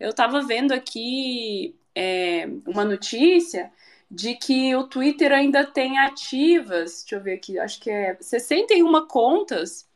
Eu 0.00 0.10
estava 0.10 0.40
vendo 0.42 0.72
aqui 0.72 1.76
é, 1.94 2.48
uma 2.66 2.84
notícia 2.84 3.70
de 4.10 4.34
que 4.34 4.74
o 4.74 4.84
Twitter 4.84 5.32
ainda 5.32 5.66
tem 5.66 5.98
ativas, 5.98 7.00
deixa 7.02 7.16
eu 7.16 7.22
ver 7.22 7.34
aqui, 7.34 7.58
acho 7.58 7.80
que 7.80 7.90
é 7.90 8.16
61 8.20 9.06
contas 9.06 9.87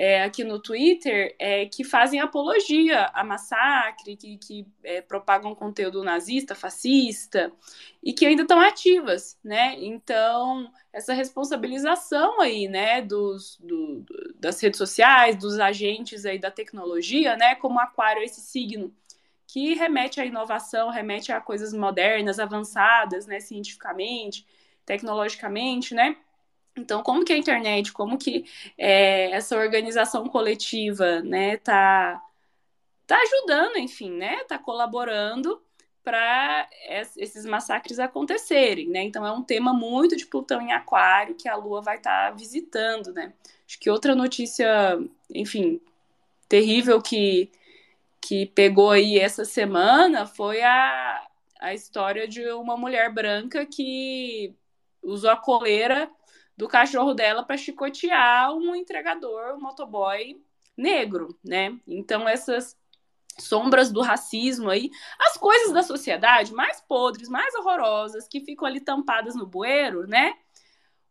é, 0.00 0.22
aqui 0.22 0.44
no 0.44 0.60
Twitter 0.60 1.34
é, 1.40 1.66
que 1.66 1.82
fazem 1.82 2.20
apologia 2.20 3.10
a 3.12 3.24
massacre, 3.24 4.16
que, 4.16 4.38
que 4.38 4.64
é, 4.84 5.00
propagam 5.02 5.56
conteúdo 5.56 6.04
nazista, 6.04 6.54
fascista, 6.54 7.50
e 8.00 8.12
que 8.12 8.24
ainda 8.24 8.42
estão 8.42 8.60
ativas, 8.60 9.36
né? 9.42 9.74
Então, 9.76 10.72
essa 10.92 11.12
responsabilização 11.12 12.40
aí, 12.40 12.68
né, 12.68 13.02
dos, 13.02 13.58
do, 13.58 14.04
das 14.36 14.62
redes 14.62 14.78
sociais, 14.78 15.34
dos 15.34 15.58
agentes 15.58 16.24
aí 16.24 16.38
da 16.38 16.52
tecnologia, 16.52 17.36
né, 17.36 17.56
como 17.56 17.80
aquário, 17.80 18.22
esse 18.22 18.40
signo, 18.40 18.94
que 19.48 19.74
remete 19.74 20.20
à 20.20 20.24
inovação, 20.24 20.90
remete 20.90 21.32
a 21.32 21.40
coisas 21.40 21.72
modernas, 21.72 22.38
avançadas, 22.38 23.26
né, 23.26 23.40
cientificamente, 23.40 24.46
tecnologicamente, 24.86 25.92
né? 25.92 26.16
Então, 26.78 27.02
como 27.02 27.24
que 27.24 27.32
a 27.32 27.38
internet, 27.38 27.92
como 27.92 28.18
que 28.18 28.44
é, 28.76 29.30
essa 29.32 29.56
organização 29.56 30.28
coletiva, 30.28 31.20
né, 31.22 31.56
tá, 31.58 32.22
tá 33.06 33.16
ajudando, 33.16 33.78
enfim, 33.78 34.10
né, 34.12 34.44
tá 34.44 34.58
colaborando 34.58 35.60
para 36.08 36.68
esses 37.16 37.44
massacres 37.44 37.98
acontecerem, 37.98 38.88
né? 38.88 39.02
Então 39.02 39.26
é 39.26 39.30
um 39.30 39.42
tema 39.42 39.74
muito 39.74 40.16
de 40.16 40.24
Plutão 40.24 40.58
em 40.62 40.72
Aquário 40.72 41.34
que 41.34 41.46
a 41.46 41.54
Lua 41.54 41.82
vai 41.82 41.96
estar 41.98 42.30
tá 42.30 42.34
visitando, 42.34 43.12
né? 43.12 43.34
Acho 43.66 43.78
que 43.78 43.90
outra 43.90 44.14
notícia, 44.14 44.98
enfim, 45.34 45.78
terrível 46.48 47.02
que 47.02 47.50
que 48.20 48.46
pegou 48.46 48.90
aí 48.90 49.18
essa 49.18 49.44
semana 49.44 50.26
foi 50.26 50.62
a, 50.62 51.26
a 51.60 51.74
história 51.74 52.26
de 52.26 52.50
uma 52.52 52.76
mulher 52.76 53.12
branca 53.12 53.64
que 53.66 54.54
usou 55.02 55.30
a 55.30 55.36
coleira 55.36 56.10
do 56.58 56.66
cachorro 56.66 57.14
dela 57.14 57.44
para 57.44 57.56
chicotear 57.56 58.52
um 58.52 58.74
entregador, 58.74 59.54
um 59.54 59.60
motoboy 59.60 60.42
negro, 60.76 61.38
né? 61.42 61.78
Então 61.86 62.28
essas 62.28 62.76
sombras 63.38 63.92
do 63.92 64.02
racismo 64.02 64.68
aí, 64.68 64.90
as 65.20 65.36
coisas 65.36 65.72
da 65.72 65.84
sociedade 65.84 66.52
mais 66.52 66.80
podres, 66.80 67.28
mais 67.28 67.54
horrorosas, 67.54 68.26
que 68.26 68.40
ficam 68.40 68.66
ali 68.66 68.80
tampadas 68.80 69.36
no 69.36 69.46
bueiro, 69.46 70.08
né? 70.08 70.34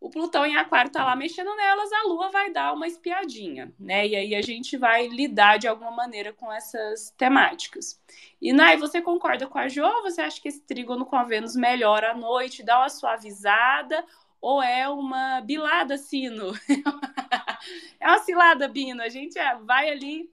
O 0.02 0.10
Plutão 0.10 0.46
em 0.46 0.58
Aquário 0.58 0.92
tá 0.92 1.04
lá 1.06 1.16
mexendo 1.16 1.56
nelas, 1.56 1.92
a 1.94 2.04
Lua 2.04 2.30
vai 2.30 2.52
dar 2.52 2.74
uma 2.74 2.86
espiadinha, 2.86 3.74
né? 3.80 4.06
E 4.06 4.16
aí 4.18 4.36
a 4.36 4.42
gente 4.42 4.76
vai 4.76 5.08
lidar 5.08 5.58
de 5.58 5.68
alguma 5.68 5.92
maneira 5.92 6.34
com 6.34 6.52
essas 6.52 7.10
temáticas. 7.18 8.00
E 8.42 8.52
Nai, 8.52 8.76
você 8.76 9.02
concorda 9.02 9.48
com 9.48 9.58
a 9.58 9.70
Jo? 9.70 9.90
Você 10.04 10.22
acha 10.22 10.42
que 10.42 10.50
esse 10.50 10.62
trígono 10.62 11.06
com 11.06 11.16
a 11.16 11.24
Vênus 11.24 11.56
melhora 11.56 12.12
à 12.12 12.14
noite, 12.14 12.64
dá 12.64 12.80
uma 12.80 12.90
suavizada? 12.90 14.06
Ou 14.42 14.62
é 14.62 14.88
uma 14.88 15.42
bilada 15.42 15.98
sino? 15.98 16.54
é 18.00 18.08
uma 18.08 18.20
cilada 18.20 18.68
bino. 18.68 19.02
A 19.02 19.10
gente 19.10 19.38
é, 19.38 19.56
vai 19.56 19.90
ali 19.90 20.30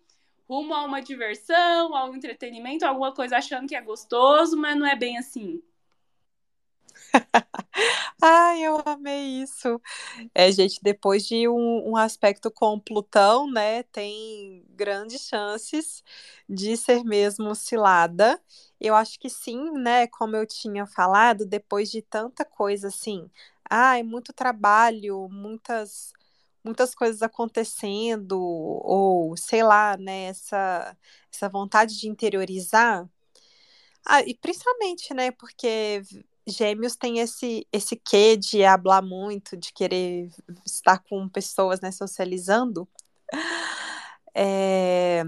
rumo 0.48 0.74
a 0.74 0.84
uma 0.84 1.00
diversão, 1.00 1.94
a 1.94 2.04
um 2.04 2.14
entretenimento, 2.14 2.84
alguma 2.84 3.12
coisa 3.12 3.38
achando 3.38 3.66
que 3.66 3.74
é 3.74 3.80
gostoso, 3.80 4.56
mas 4.56 4.76
não 4.76 4.86
é 4.86 4.94
bem 4.94 5.18
assim. 5.18 5.62
Ai, 8.22 8.62
eu 8.62 8.80
amei 8.84 9.42
isso. 9.42 9.80
É, 10.34 10.50
gente, 10.50 10.80
depois 10.82 11.26
de 11.26 11.48
um, 11.48 11.90
um 11.90 11.96
aspecto 11.96 12.50
com 12.50 12.78
Plutão, 12.78 13.50
né, 13.50 13.82
tem 13.84 14.64
grandes 14.70 15.22
chances 15.22 16.02
de 16.48 16.76
ser 16.76 17.04
mesmo 17.04 17.54
cilada. 17.54 18.40
Eu 18.80 18.94
acho 18.94 19.18
que 19.18 19.30
sim, 19.30 19.70
né, 19.72 20.06
como 20.06 20.36
eu 20.36 20.46
tinha 20.46 20.86
falado, 20.86 21.46
depois 21.46 21.90
de 21.90 22.02
tanta 22.02 22.44
coisa 22.44 22.88
assim, 22.88 23.30
ai, 23.70 24.02
muito 24.02 24.32
trabalho, 24.32 25.28
muitas 25.30 26.12
muitas 26.64 26.94
coisas 26.94 27.22
acontecendo, 27.22 28.40
ou 28.40 29.36
sei 29.36 29.62
lá, 29.62 29.98
né, 29.98 30.24
essa, 30.28 30.96
essa 31.30 31.46
vontade 31.48 31.98
de 32.00 32.08
interiorizar. 32.08 33.06
Ah, 34.06 34.22
e 34.22 34.34
principalmente, 34.34 35.12
né, 35.12 35.30
porque 35.30 36.02
Gêmeos 36.46 36.96
tem 36.96 37.18
esse, 37.18 37.66
esse 37.72 37.96
quê 37.96 38.36
de 38.36 38.64
hablar 38.64 39.02
muito, 39.02 39.56
de 39.56 39.72
querer 39.74 40.30
estar 40.66 41.02
com 41.08 41.28
pessoas, 41.28 41.80
né, 41.80 41.90
socializando. 41.90 42.88
É, 44.34 45.22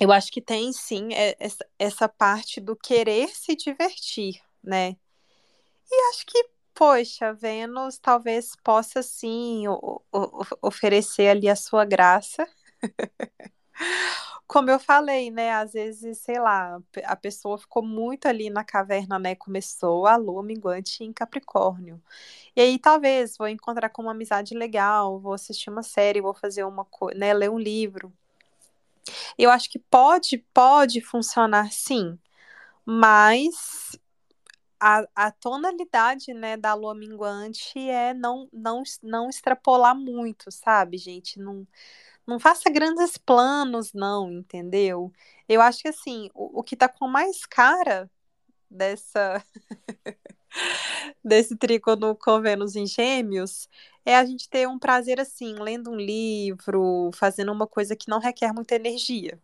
eu 0.00 0.10
acho 0.12 0.30
que 0.32 0.40
tem 0.40 0.72
sim 0.72 1.14
é, 1.14 1.36
essa 1.78 2.08
parte 2.08 2.60
do 2.60 2.74
querer 2.74 3.28
se 3.28 3.54
divertir, 3.54 4.40
né? 4.62 4.96
E 5.90 6.10
acho 6.10 6.26
que, 6.26 6.50
poxa, 6.78 7.32
Vênus 7.34 7.98
talvez 7.98 8.54
possa 8.62 9.02
sim 9.02 9.66
o, 9.66 10.00
o, 10.12 10.44
oferecer 10.62 11.28
ali 11.28 11.48
a 11.48 11.56
sua 11.56 11.84
graça. 11.84 12.46
Como 14.46 14.70
eu 14.70 14.78
falei, 14.78 15.30
né? 15.30 15.52
Às 15.52 15.72
vezes, 15.72 16.18
sei 16.18 16.38
lá, 16.38 16.80
a 17.04 17.16
pessoa 17.16 17.58
ficou 17.58 17.82
muito 17.82 18.26
ali 18.28 18.48
na 18.48 18.64
caverna, 18.64 19.18
né? 19.18 19.34
Começou 19.34 20.06
a 20.06 20.16
lua 20.16 20.42
minguante 20.42 21.02
em 21.04 21.12
Capricórnio. 21.12 22.00
E 22.56 22.60
aí, 22.60 22.78
talvez, 22.78 23.36
vou 23.36 23.48
encontrar 23.48 23.88
com 23.90 24.02
uma 24.02 24.12
amizade 24.12 24.54
legal, 24.54 25.18
vou 25.18 25.32
assistir 25.34 25.70
uma 25.70 25.82
série, 25.82 26.20
vou 26.20 26.34
fazer 26.34 26.64
uma 26.64 26.84
coisa, 26.84 27.18
né? 27.18 27.34
Ler 27.34 27.50
um 27.50 27.58
livro. 27.58 28.12
Eu 29.36 29.50
acho 29.50 29.68
que 29.70 29.78
pode, 29.78 30.38
pode 30.54 31.00
funcionar 31.00 31.72
sim, 31.72 32.18
mas 32.86 33.98
a, 34.80 35.04
a 35.14 35.30
tonalidade, 35.32 36.32
né, 36.34 36.56
da 36.56 36.74
lua 36.74 36.94
minguante 36.94 37.78
é 37.78 38.14
não, 38.14 38.48
não, 38.52 38.82
não 39.02 39.28
extrapolar 39.28 39.94
muito, 39.96 40.50
sabe, 40.50 40.98
gente? 40.98 41.38
Não 41.38 41.66
não 42.26 42.38
faça 42.38 42.68
grandes 42.70 43.16
planos, 43.16 43.94
não, 43.94 44.30
entendeu? 44.30 45.10
Eu 45.48 45.62
acho 45.62 45.80
que 45.80 45.88
assim, 45.88 46.30
o, 46.34 46.60
o 46.60 46.62
que 46.62 46.76
tá 46.76 46.86
com 46.86 47.08
mais 47.08 47.46
cara 47.46 48.10
dessa 48.70 49.42
desse 51.24 51.56
trígono 51.56 52.14
com 52.14 52.40
Vênus 52.40 52.76
em 52.76 52.86
Gêmeos 52.86 53.68
é 54.04 54.16
a 54.16 54.24
gente 54.26 54.48
ter 54.48 54.68
um 54.68 54.78
prazer 54.78 55.20
assim, 55.20 55.54
lendo 55.54 55.90
um 55.90 55.96
livro, 55.96 57.10
fazendo 57.14 57.52
uma 57.52 57.66
coisa 57.66 57.96
que 57.96 58.08
não 58.08 58.18
requer 58.18 58.52
muita 58.52 58.74
energia. 58.74 59.40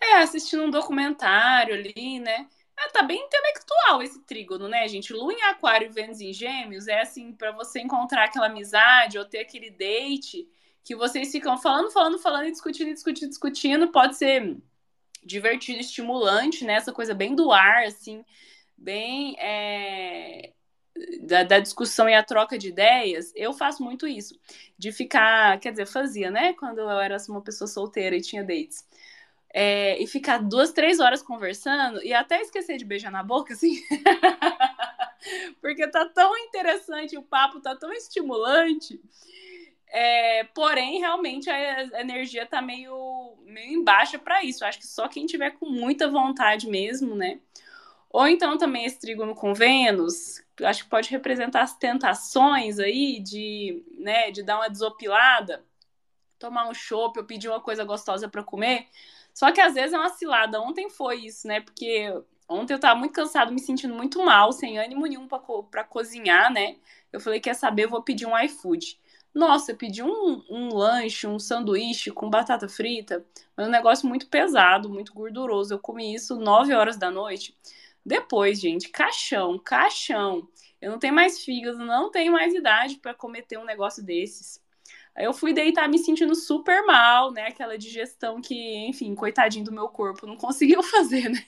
É, 0.00 0.16
assistindo 0.16 0.64
um 0.64 0.70
documentário 0.70 1.74
ali, 1.74 2.20
né? 2.20 2.46
É, 2.76 2.88
tá 2.90 3.02
bem 3.02 3.20
intelectual 3.20 4.02
esse 4.02 4.20
trígono, 4.24 4.68
né, 4.68 4.86
gente? 4.88 5.12
Lua 5.12 5.32
em 5.32 5.42
Aquário 5.42 5.92
Vênus 5.92 6.20
em 6.20 6.32
Gêmeos 6.32 6.88
é 6.88 7.00
assim, 7.00 7.32
para 7.32 7.52
você 7.52 7.80
encontrar 7.80 8.24
aquela 8.24 8.46
amizade 8.46 9.18
ou 9.18 9.24
ter 9.24 9.38
aquele 9.38 9.70
date 9.70 10.48
que 10.82 10.94
vocês 10.94 11.30
ficam 11.30 11.56
falando, 11.56 11.90
falando, 11.90 12.18
falando 12.18 12.46
e 12.48 12.52
discutindo, 12.52 12.92
discutindo, 12.92 13.28
discutindo. 13.28 13.88
Pode 13.88 14.16
ser 14.16 14.56
divertido, 15.24 15.80
estimulante, 15.80 16.64
né? 16.64 16.74
Essa 16.74 16.92
coisa 16.92 17.14
bem 17.14 17.34
do 17.34 17.50
ar, 17.52 17.84
assim, 17.84 18.24
bem 18.76 19.36
é, 19.38 20.52
da, 21.22 21.42
da, 21.42 21.58
discussão 21.58 22.08
e 22.08 22.14
a 22.14 22.22
troca 22.22 22.58
de 22.58 22.68
ideias. 22.68 23.32
Eu 23.34 23.52
faço 23.52 23.82
muito 23.82 24.06
isso, 24.06 24.38
de 24.78 24.92
ficar, 24.92 25.58
quer 25.60 25.70
dizer, 25.70 25.86
fazia, 25.86 26.30
né? 26.30 26.52
Quando 26.54 26.78
eu 26.80 26.90
era 26.90 27.16
uma 27.28 27.42
pessoa 27.42 27.66
solteira 27.66 28.16
e 28.16 28.20
tinha 28.20 28.44
dates. 28.44 28.86
É, 29.56 30.02
e 30.02 30.06
ficar 30.08 30.38
duas, 30.38 30.72
três 30.72 30.98
horas 30.98 31.22
conversando 31.22 32.02
e 32.02 32.12
até 32.12 32.40
esquecer 32.40 32.76
de 32.76 32.84
beijar 32.84 33.12
na 33.12 33.22
boca, 33.22 33.54
assim. 33.54 33.80
Porque 35.62 35.86
tá 35.86 36.08
tão 36.08 36.36
interessante, 36.38 37.16
o 37.16 37.22
papo 37.22 37.60
tá 37.60 37.76
tão 37.76 37.92
estimulante 37.92 39.00
é, 39.96 40.42
porém, 40.52 40.98
realmente 40.98 41.48
a 41.48 42.00
energia 42.00 42.44
tá 42.44 42.60
meio, 42.60 43.36
meio 43.44 43.78
em 43.78 43.84
baixa 43.84 44.18
para 44.18 44.42
isso. 44.42 44.64
Acho 44.64 44.80
que 44.80 44.86
só 44.88 45.06
quem 45.06 45.24
tiver 45.24 45.52
com 45.52 45.66
muita 45.70 46.10
vontade 46.10 46.68
mesmo, 46.68 47.14
né? 47.14 47.38
Ou 48.10 48.26
então 48.26 48.58
também 48.58 48.84
esse 48.84 48.98
trígono 48.98 49.36
com 49.36 49.54
Vênus, 49.54 50.42
acho 50.62 50.82
que 50.82 50.90
pode 50.90 51.08
representar 51.10 51.62
as 51.62 51.76
tentações 51.76 52.80
aí 52.80 53.20
de, 53.20 53.84
né, 53.96 54.32
de 54.32 54.42
dar 54.42 54.56
uma 54.56 54.68
desopilada, 54.68 55.64
tomar 56.40 56.68
um 56.68 56.74
chopp 56.74 57.16
ou 57.20 57.24
pedir 57.24 57.48
uma 57.48 57.60
coisa 57.60 57.84
gostosa 57.84 58.28
para 58.28 58.42
comer. 58.42 58.88
Só 59.34 59.52
que 59.52 59.60
às 59.60 59.74
vezes 59.74 59.92
é 59.92 59.98
uma 59.98 60.10
cilada. 60.10 60.60
Ontem 60.60 60.88
foi 60.88 61.26
isso, 61.26 61.46
né? 61.48 61.60
Porque 61.60 62.08
ontem 62.48 62.72
eu 62.74 62.80
tava 62.80 62.98
muito 62.98 63.12
cansado, 63.12 63.52
me 63.52 63.60
sentindo 63.60 63.94
muito 63.94 64.24
mal, 64.24 64.52
sem 64.52 64.78
ânimo 64.78 65.06
nenhum 65.06 65.26
para 65.28 65.84
cozinhar, 65.84 66.52
né? 66.52 66.76
Eu 67.12 67.20
falei, 67.20 67.40
quer 67.40 67.54
saber, 67.54 67.84
eu 67.84 67.90
vou 67.90 68.02
pedir 68.02 68.26
um 68.26 68.38
iFood. 68.38 68.98
Nossa, 69.34 69.72
eu 69.72 69.76
pedi 69.76 70.02
um, 70.02 70.44
um 70.48 70.68
lanche, 70.72 71.26
um 71.26 71.38
sanduíche 71.40 72.12
com 72.12 72.30
batata 72.30 72.68
frita, 72.68 73.24
mas 73.56 73.66
um 73.66 73.70
negócio 73.70 74.08
muito 74.08 74.28
pesado, 74.28 74.88
muito 74.88 75.12
gorduroso. 75.12 75.74
Eu 75.74 75.78
comi 75.80 76.14
isso 76.14 76.36
9 76.38 76.72
horas 76.72 76.96
da 76.96 77.10
noite. 77.10 77.56
Depois, 78.06 78.60
gente, 78.60 78.88
caixão, 78.90 79.58
caixão. 79.58 80.48
Eu 80.80 80.92
não 80.92 80.98
tenho 80.98 81.14
mais 81.14 81.42
fígado, 81.42 81.78
não 81.78 82.10
tenho 82.10 82.32
mais 82.32 82.54
idade 82.54 82.96
para 82.98 83.14
cometer 83.14 83.58
um 83.58 83.64
negócio 83.64 84.04
desses. 84.04 84.62
Eu 85.16 85.32
fui 85.32 85.52
deitar 85.52 85.88
me 85.88 85.96
sentindo 85.96 86.34
super 86.34 86.84
mal, 86.84 87.30
né? 87.30 87.46
Aquela 87.46 87.78
digestão 87.78 88.40
que, 88.40 88.76
enfim, 88.88 89.14
coitadinho 89.14 89.64
do 89.64 89.70
meu 89.70 89.88
corpo, 89.88 90.26
não 90.26 90.36
conseguiu 90.36 90.82
fazer, 90.84 91.28
né? 91.28 91.38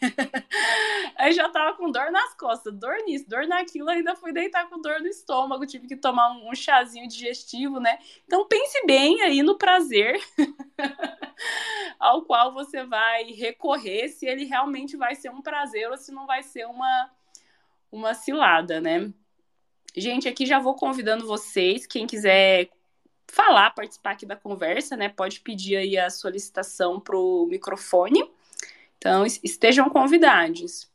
Aí 1.16 1.32
já 1.32 1.48
tava 1.48 1.76
com 1.76 1.90
dor 1.90 2.12
nas 2.12 2.32
costas, 2.34 2.72
dor 2.72 2.96
nisso, 3.04 3.28
dor 3.28 3.48
naquilo, 3.48 3.90
ainda 3.90 4.14
fui 4.14 4.32
deitar 4.32 4.68
com 4.68 4.80
dor 4.80 5.00
no 5.00 5.08
estômago, 5.08 5.66
tive 5.66 5.88
que 5.88 5.96
tomar 5.96 6.30
um, 6.30 6.54
chazinho 6.54 7.08
digestivo, 7.08 7.80
né? 7.80 7.98
Então 8.24 8.46
pense 8.46 8.86
bem 8.86 9.20
aí 9.22 9.42
no 9.42 9.58
prazer 9.58 10.20
ao 11.98 12.22
qual 12.22 12.54
você 12.54 12.84
vai 12.84 13.24
recorrer, 13.32 14.08
se 14.08 14.26
ele 14.26 14.44
realmente 14.44 14.96
vai 14.96 15.16
ser 15.16 15.30
um 15.30 15.42
prazer 15.42 15.90
ou 15.90 15.96
se 15.96 16.12
não 16.12 16.24
vai 16.24 16.44
ser 16.44 16.66
uma, 16.66 17.10
uma 17.90 18.14
cilada, 18.14 18.80
né? 18.80 19.12
Gente, 19.96 20.28
aqui 20.28 20.46
já 20.46 20.60
vou 20.60 20.76
convidando 20.76 21.26
vocês, 21.26 21.86
quem 21.86 22.06
quiser 22.06 22.68
falar, 23.28 23.70
participar 23.70 24.12
aqui 24.12 24.26
da 24.26 24.36
conversa, 24.36 24.96
né? 24.96 25.08
Pode 25.08 25.40
pedir 25.40 25.76
aí 25.76 25.98
a 25.98 26.10
solicitação 26.10 27.00
para 27.00 27.16
o 27.16 27.46
microfone. 27.46 28.30
Então, 28.98 29.26
estejam 29.26 29.88
convidados. 29.90 30.90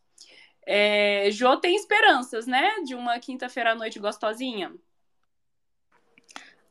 É, 0.66 1.30
Jô 1.32 1.58
tem 1.58 1.76
esperanças, 1.76 2.48
né? 2.48 2.82
De 2.84 2.96
uma 2.96 3.20
quinta-feira 3.20 3.72
à 3.72 3.76
noite 3.76 4.00
gostosinha. 4.00 4.74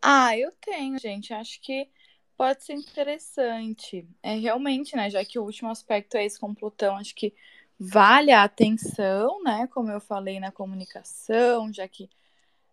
Ah, 0.03 0.37
eu 0.37 0.53
tenho, 0.61 0.99
gente. 0.99 1.35
Acho 1.35 1.61
que 1.61 1.89
pode 2.37 2.65
ser 2.65 2.73
interessante. 2.73 4.09
É 4.23 4.35
realmente, 4.35 4.97
né? 4.97 5.11
Já 5.11 5.25
que 5.25 5.39
o 5.39 5.45
último 5.45 5.71
aspecto 5.71 6.17
é 6.17 6.25
esse 6.25 6.39
com 6.41 6.55
Plutão, 6.55 6.97
acho 6.97 7.15
que 7.15 7.35
vale 7.79 8.33
a 8.33 8.45
atenção, 8.45 9.43
né? 9.43 9.69
Como 9.73 9.91
eu 9.91 10.01
falei 10.01 10.41
na 10.41 10.51
comunicação, 10.51 11.73
já 11.73 11.87
que 11.87 12.09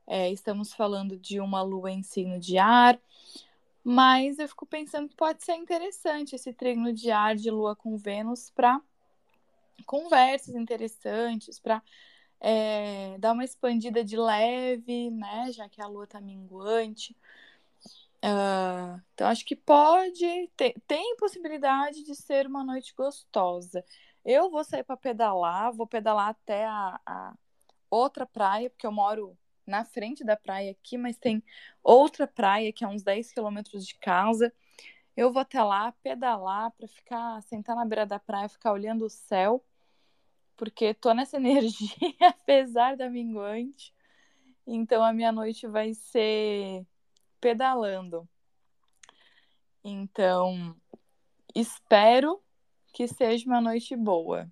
é, 0.07 0.31
estamos 0.31 0.73
falando 0.73 1.17
de 1.17 1.39
uma 1.41 1.61
lua 1.61 1.91
em 1.91 2.01
signo 2.01 2.39
de 2.39 2.57
ar, 2.57 2.97
mas 3.83 4.39
eu 4.39 4.47
fico 4.47 4.65
pensando 4.65 5.09
que 5.09 5.15
pode 5.15 5.43
ser 5.43 5.55
interessante 5.55 6.35
esse 6.35 6.53
treino 6.53 6.93
de 6.93 7.11
ar 7.11 7.35
de 7.35 7.51
lua 7.51 7.75
com 7.75 7.97
Vênus 7.97 8.49
para 8.49 8.81
conversas 9.85 10.55
interessantes, 10.55 11.59
para 11.59 11.81
é, 12.39 13.17
dar 13.19 13.33
uma 13.33 13.43
expandida 13.43 14.03
de 14.03 14.17
leve, 14.17 15.11
né? 15.11 15.51
Já 15.51 15.69
que 15.69 15.81
a 15.81 15.87
lua 15.87 16.05
está 16.05 16.19
minguante. 16.19 17.15
Uh, 18.17 18.99
então, 19.13 19.27
acho 19.27 19.45
que 19.45 19.55
pode, 19.55 20.49
ter, 20.57 20.75
tem 20.87 21.15
possibilidade 21.17 22.03
de 22.03 22.15
ser 22.15 22.47
uma 22.47 22.63
noite 22.63 22.93
gostosa. 22.95 23.85
Eu 24.25 24.49
vou 24.49 24.63
sair 24.63 24.83
para 24.83 24.97
pedalar, 24.97 25.71
vou 25.71 25.87
pedalar 25.87 26.29
até 26.29 26.65
a, 26.65 26.99
a 27.05 27.33
outra 27.89 28.25
praia, 28.25 28.69
porque 28.69 28.85
eu 28.85 28.91
moro 28.91 29.37
na 29.67 29.83
frente 29.83 30.23
da 30.23 30.35
praia 30.35 30.71
aqui, 30.71 30.97
mas 30.97 31.17
tem 31.17 31.43
outra 31.83 32.25
praia 32.25 32.71
que 32.71 32.83
é 32.83 32.87
uns 32.87 33.03
10 33.03 33.31
quilômetros 33.31 33.85
de 33.85 33.95
casa. 33.95 34.51
Eu 35.15 35.31
vou 35.31 35.41
até 35.41 35.61
lá 35.61 35.91
pedalar 35.91 36.71
para 36.71 36.87
ficar, 36.87 37.41
sentar 37.43 37.75
na 37.75 37.85
beira 37.85 38.05
da 38.05 38.17
praia, 38.17 38.47
ficar 38.47 38.71
olhando 38.71 39.05
o 39.05 39.09
céu, 39.09 39.63
porque 40.55 40.93
tô 40.93 41.13
nessa 41.13 41.37
energia, 41.37 41.89
apesar 42.21 42.95
da 42.95 43.09
minguante. 43.09 43.93
Então 44.65 45.03
a 45.03 45.13
minha 45.13 45.31
noite 45.31 45.67
vai 45.67 45.93
ser 45.93 46.85
pedalando. 47.39 48.27
Então, 49.83 50.75
espero 51.55 52.41
que 52.93 53.07
seja 53.07 53.45
uma 53.45 53.61
noite 53.61 53.95
boa. 53.95 54.51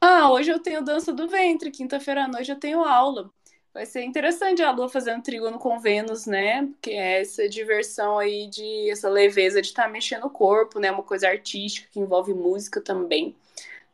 Ah, 0.00 0.30
hoje 0.30 0.50
eu 0.50 0.60
tenho 0.60 0.84
dança 0.84 1.12
do 1.12 1.28
ventre, 1.28 1.70
quinta-feira 1.70 2.24
à 2.24 2.28
noite 2.28 2.50
eu 2.50 2.58
tenho 2.58 2.84
aula. 2.84 3.30
Vai 3.74 3.84
ser 3.84 4.02
interessante 4.02 4.62
a 4.62 4.70
Lua 4.70 4.88
fazendo 4.88 5.22
trígono 5.22 5.58
com 5.58 5.78
Vênus, 5.80 6.26
né? 6.26 6.66
Porque 6.66 6.90
é 6.90 7.20
essa 7.20 7.48
diversão 7.48 8.18
aí 8.18 8.48
de 8.48 8.90
essa 8.90 9.08
leveza 9.08 9.60
de 9.60 9.68
estar 9.68 9.84
tá 9.84 9.88
mexendo 9.88 10.24
o 10.24 10.30
corpo, 10.30 10.80
né? 10.80 10.90
Uma 10.90 11.02
coisa 11.02 11.28
artística 11.28 11.88
que 11.92 12.00
envolve 12.00 12.32
música 12.32 12.80
também. 12.80 13.36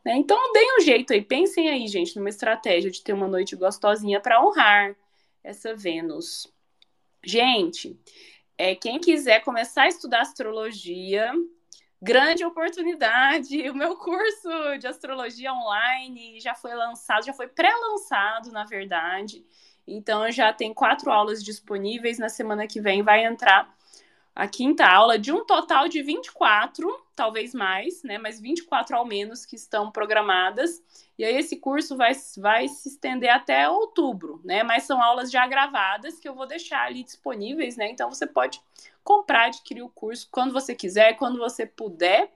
Né? 0.03 0.15
Então 0.17 0.37
deem 0.53 0.77
um 0.77 0.81
jeito 0.81 1.13
aí, 1.13 1.21
pensem 1.21 1.69
aí, 1.69 1.87
gente, 1.87 2.15
numa 2.17 2.29
estratégia 2.29 2.91
de 2.91 3.01
ter 3.01 3.13
uma 3.13 3.27
noite 3.27 3.55
gostosinha 3.55 4.19
para 4.19 4.43
honrar 4.43 4.95
essa 5.43 5.75
Vênus. 5.75 6.47
Gente, 7.23 7.99
é, 8.57 8.75
quem 8.75 8.99
quiser 8.99 9.41
começar 9.43 9.83
a 9.83 9.87
estudar 9.87 10.21
astrologia, 10.21 11.31
grande 12.05 12.45
oportunidade. 12.45 13.67
O 13.67 13.73
meu 13.73 13.97
curso 13.97 14.77
de 14.79 14.85
astrologia 14.85 15.51
online 15.51 16.39
já 16.39 16.53
foi 16.53 16.75
lançado, 16.75 17.25
já 17.25 17.33
foi 17.33 17.47
pré-lançado, 17.47 18.51
na 18.51 18.63
verdade. 18.63 19.43
Então 19.87 20.31
já 20.31 20.53
tem 20.53 20.71
quatro 20.71 21.11
aulas 21.11 21.43
disponíveis. 21.43 22.19
Na 22.19 22.29
semana 22.29 22.67
que 22.67 22.79
vem 22.79 23.01
vai 23.01 23.25
entrar 23.25 23.75
a 24.35 24.47
quinta 24.47 24.85
aula 24.85 25.17
de 25.17 25.31
um 25.31 25.43
total 25.45 25.87
de 25.87 26.03
24, 26.03 26.87
talvez 27.15 27.55
mais, 27.55 28.03
né? 28.03 28.19
Mas 28.19 28.39
24 28.39 28.95
ao 28.95 29.05
menos 29.05 29.43
que 29.43 29.55
estão 29.55 29.89
programadas. 29.89 30.83
E 31.17 31.25
aí 31.25 31.35
esse 31.35 31.55
curso 31.55 31.97
vai, 31.97 32.11
vai 32.37 32.67
se 32.67 32.89
estender 32.89 33.31
até 33.31 33.67
outubro, 33.67 34.39
né? 34.43 34.61
Mas 34.61 34.83
são 34.83 35.01
aulas 35.01 35.31
já 35.31 35.47
gravadas 35.47 36.19
que 36.19 36.29
eu 36.29 36.35
vou 36.35 36.45
deixar 36.45 36.83
ali 36.85 37.03
disponíveis, 37.03 37.77
né? 37.77 37.89
Então 37.89 38.11
você 38.11 38.27
pode 38.27 38.61
comprar, 39.05 39.45
adquirir 39.45 39.83
o 39.83 39.89
curso 39.89 40.27
quando 40.31 40.51
você 40.51 40.75
quiser, 40.75 41.13
quando 41.13 41.37
você 41.37 41.65
puder, 41.65 42.33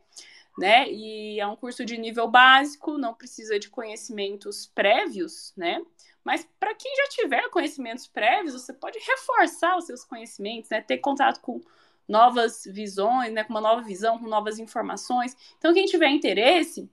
né? 0.57 0.89
E 0.89 1.39
é 1.39 1.47
um 1.47 1.55
curso 1.55 1.83
de 1.83 1.97
nível 1.97 2.27
básico, 2.29 2.97
não 2.97 3.13
precisa 3.13 3.59
de 3.59 3.69
conhecimentos 3.69 4.67
prévios, 4.67 5.51
né? 5.57 5.81
Mas 6.23 6.47
para 6.59 6.75
quem 6.75 6.95
já 6.95 7.09
tiver 7.09 7.49
conhecimentos 7.49 8.07
prévios, 8.07 8.53
você 8.53 8.71
pode 8.71 8.99
reforçar 8.99 9.75
os 9.77 9.85
seus 9.85 10.05
conhecimentos, 10.05 10.69
né? 10.69 10.79
Ter 10.79 10.99
contato 10.99 11.41
com 11.41 11.59
novas 12.07 12.63
visões, 12.65 13.31
né, 13.31 13.43
com 13.43 13.53
uma 13.53 13.61
nova 13.61 13.83
visão, 13.83 14.17
com 14.17 14.27
novas 14.27 14.57
informações. 14.57 15.37
Então, 15.59 15.73
quem 15.73 15.85
tiver 15.85 16.09
interesse, 16.09 16.89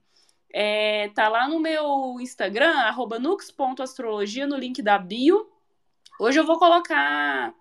é, 0.52 1.08
tá 1.08 1.26
lá 1.28 1.48
no 1.48 1.58
meu 1.58 2.18
Instagram, 2.20 2.74
nux.astrologia, 3.18 4.46
no 4.46 4.56
link 4.56 4.82
da 4.82 4.98
bio. 4.98 5.50
Hoje 6.20 6.38
eu 6.38 6.46
vou 6.46 6.58
colocar 6.58 7.54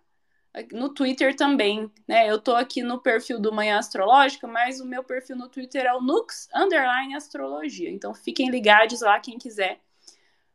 no 0.72 0.90
Twitter 0.94 1.36
também, 1.36 1.92
né? 2.08 2.30
Eu 2.30 2.40
tô 2.40 2.56
aqui 2.56 2.82
no 2.82 3.02
perfil 3.02 3.40
do 3.40 3.52
Manhã 3.52 3.78
Astrológica, 3.78 4.48
mas 4.48 4.80
o 4.80 4.86
meu 4.86 5.04
perfil 5.04 5.36
no 5.36 5.50
Twitter 5.50 5.86
é 5.86 5.94
o 5.94 6.02
Nux 6.02 6.48
Underline 6.56 7.16
Astrologia. 7.16 7.90
Então 7.90 8.14
fiquem 8.14 8.50
ligados 8.50 9.02
lá 9.02 9.20
quem 9.20 9.38
quiser 9.38 9.80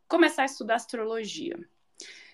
começar 0.08 0.42
a 0.42 0.46
estudar 0.46 0.76
astrologia. 0.76 1.56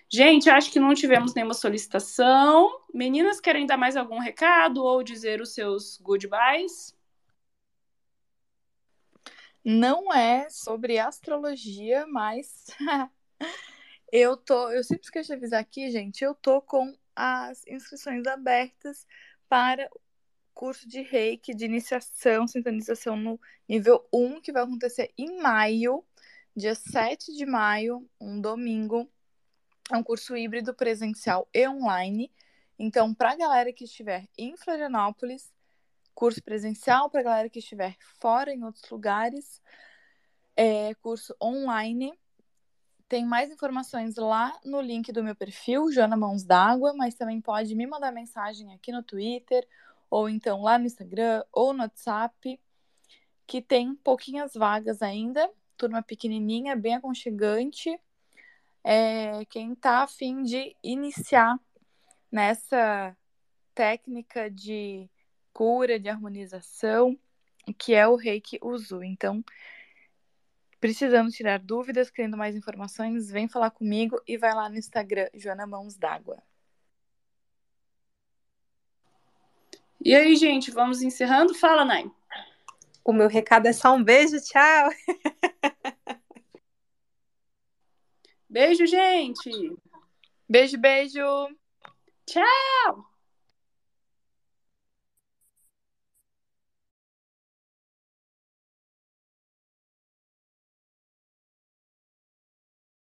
Gente, 0.09 0.49
acho 0.49 0.71
que 0.71 0.79
não 0.79 0.93
tivemos 0.93 1.33
nenhuma 1.33 1.53
solicitação. 1.53 2.81
Meninas, 2.93 3.41
querem 3.41 3.65
dar 3.65 3.77
mais 3.77 3.97
algum 3.97 4.19
recado 4.19 4.83
ou 4.83 5.03
dizer 5.03 5.41
os 5.41 5.53
seus 5.53 5.97
goodbyes? 5.97 6.95
Não 9.63 10.13
é 10.13 10.49
sobre 10.49 10.97
astrologia, 10.97 12.07
mas 12.07 12.67
eu 14.11 14.37
tô, 14.37 14.71
eu 14.71 14.81
sempre 14.81 15.03
esqueço 15.03 15.27
de 15.27 15.33
avisar 15.33 15.59
aqui, 15.59 15.91
gente, 15.91 16.23
eu 16.23 16.33
tô 16.33 16.61
com 16.61 16.97
as 17.17 17.65
inscrições 17.65 18.27
abertas 18.27 19.07
para 19.49 19.89
curso 20.53 20.87
de 20.87 21.01
Reiki 21.01 21.53
de 21.53 21.65
iniciação, 21.65 22.47
sintonização 22.47 23.15
no 23.15 23.39
nível 23.67 24.07
1, 24.13 24.41
que 24.41 24.51
vai 24.51 24.63
acontecer 24.63 25.11
em 25.17 25.41
maio, 25.41 26.03
dia 26.55 26.75
7 26.75 27.35
de 27.35 27.45
maio, 27.45 28.07
um 28.19 28.39
domingo 28.39 29.09
é 29.91 29.95
um 29.95 30.03
curso 30.03 30.35
híbrido 30.35 30.73
presencial 30.73 31.47
e 31.53 31.67
online. 31.67 32.31
Então, 32.77 33.13
para 33.13 33.31
a 33.31 33.35
galera 33.35 33.73
que 33.73 33.85
estiver 33.85 34.27
em 34.37 34.55
Florianópolis, 34.57 35.51
curso 36.13 36.43
presencial, 36.43 37.09
para 37.09 37.21
a 37.21 37.23
galera 37.23 37.49
que 37.49 37.59
estiver 37.59 37.95
fora 38.19 38.53
em 38.53 38.63
outros 38.63 38.89
lugares, 38.89 39.61
é 40.55 40.93
curso 40.95 41.35
online. 41.41 42.19
Tem 43.07 43.25
mais 43.25 43.49
informações 43.49 44.15
lá 44.17 44.57
no 44.65 44.81
link 44.81 45.11
do 45.11 45.23
meu 45.23 45.35
perfil, 45.35 45.91
Joana 45.91 46.17
Mãos 46.17 46.43
d'Água, 46.43 46.93
mas 46.93 47.15
também 47.15 47.39
pode 47.39 47.73
me 47.73 47.87
mandar 47.87 48.11
mensagem 48.11 48.73
aqui 48.73 48.91
no 48.91 49.01
Twitter, 49.01 49.65
ou 50.09 50.27
então 50.27 50.61
lá 50.61 50.77
no 50.77 50.85
Instagram, 50.85 51.43
ou 51.51 51.73
no 51.73 51.83
WhatsApp, 51.83 52.59
que 53.45 53.61
tem 53.61 53.95
pouquinhas 53.95 54.53
vagas 54.53 55.01
ainda, 55.01 55.49
turma 55.77 56.01
pequenininha, 56.01 56.75
bem 56.75 56.95
aconchegante 56.95 57.97
é, 58.89 59.43
quem 59.49 59.73
está 59.73 60.03
a 60.03 60.07
fim 60.07 60.43
de 60.43 60.73
iniciar 60.81 61.59
nessa 62.31 63.13
técnica 63.75 64.49
de 64.49 65.09
cura, 65.51 65.99
de 65.99 66.07
harmonização, 66.07 67.19
que 67.77 67.93
é 67.93 68.07
o 68.07 68.15
Reiki 68.15 68.57
Uzu. 68.61 69.03
Então, 69.03 69.43
precisando 70.79 71.31
tirar 71.31 71.59
dúvidas, 71.59 72.09
querendo 72.09 72.37
mais 72.37 72.55
informações, 72.55 73.29
vem 73.29 73.47
falar 73.47 73.71
comigo 73.71 74.21
e 74.27 74.37
vai 74.37 74.53
lá 74.53 74.69
no 74.69 74.77
Instagram, 74.77 75.27
Joana 75.33 75.65
Mãos 75.65 75.95
d'Água. 75.95 76.41
E 80.03 80.15
aí, 80.15 80.35
gente, 80.35 80.71
vamos 80.71 81.01
encerrando? 81.01 81.53
Fala, 81.55 81.83
Nai. 81.83 82.09
O 83.03 83.11
meu 83.11 83.27
recado 83.27 83.67
é 83.67 83.73
só 83.73 83.95
um 83.95 84.03
beijo, 84.03 84.39
tchau. 84.41 84.89
Beijo, 88.49 88.85
gente. 88.85 89.49
Beijo, 90.47 90.77
beijo. 90.77 91.21
Tchau. 92.25 93.06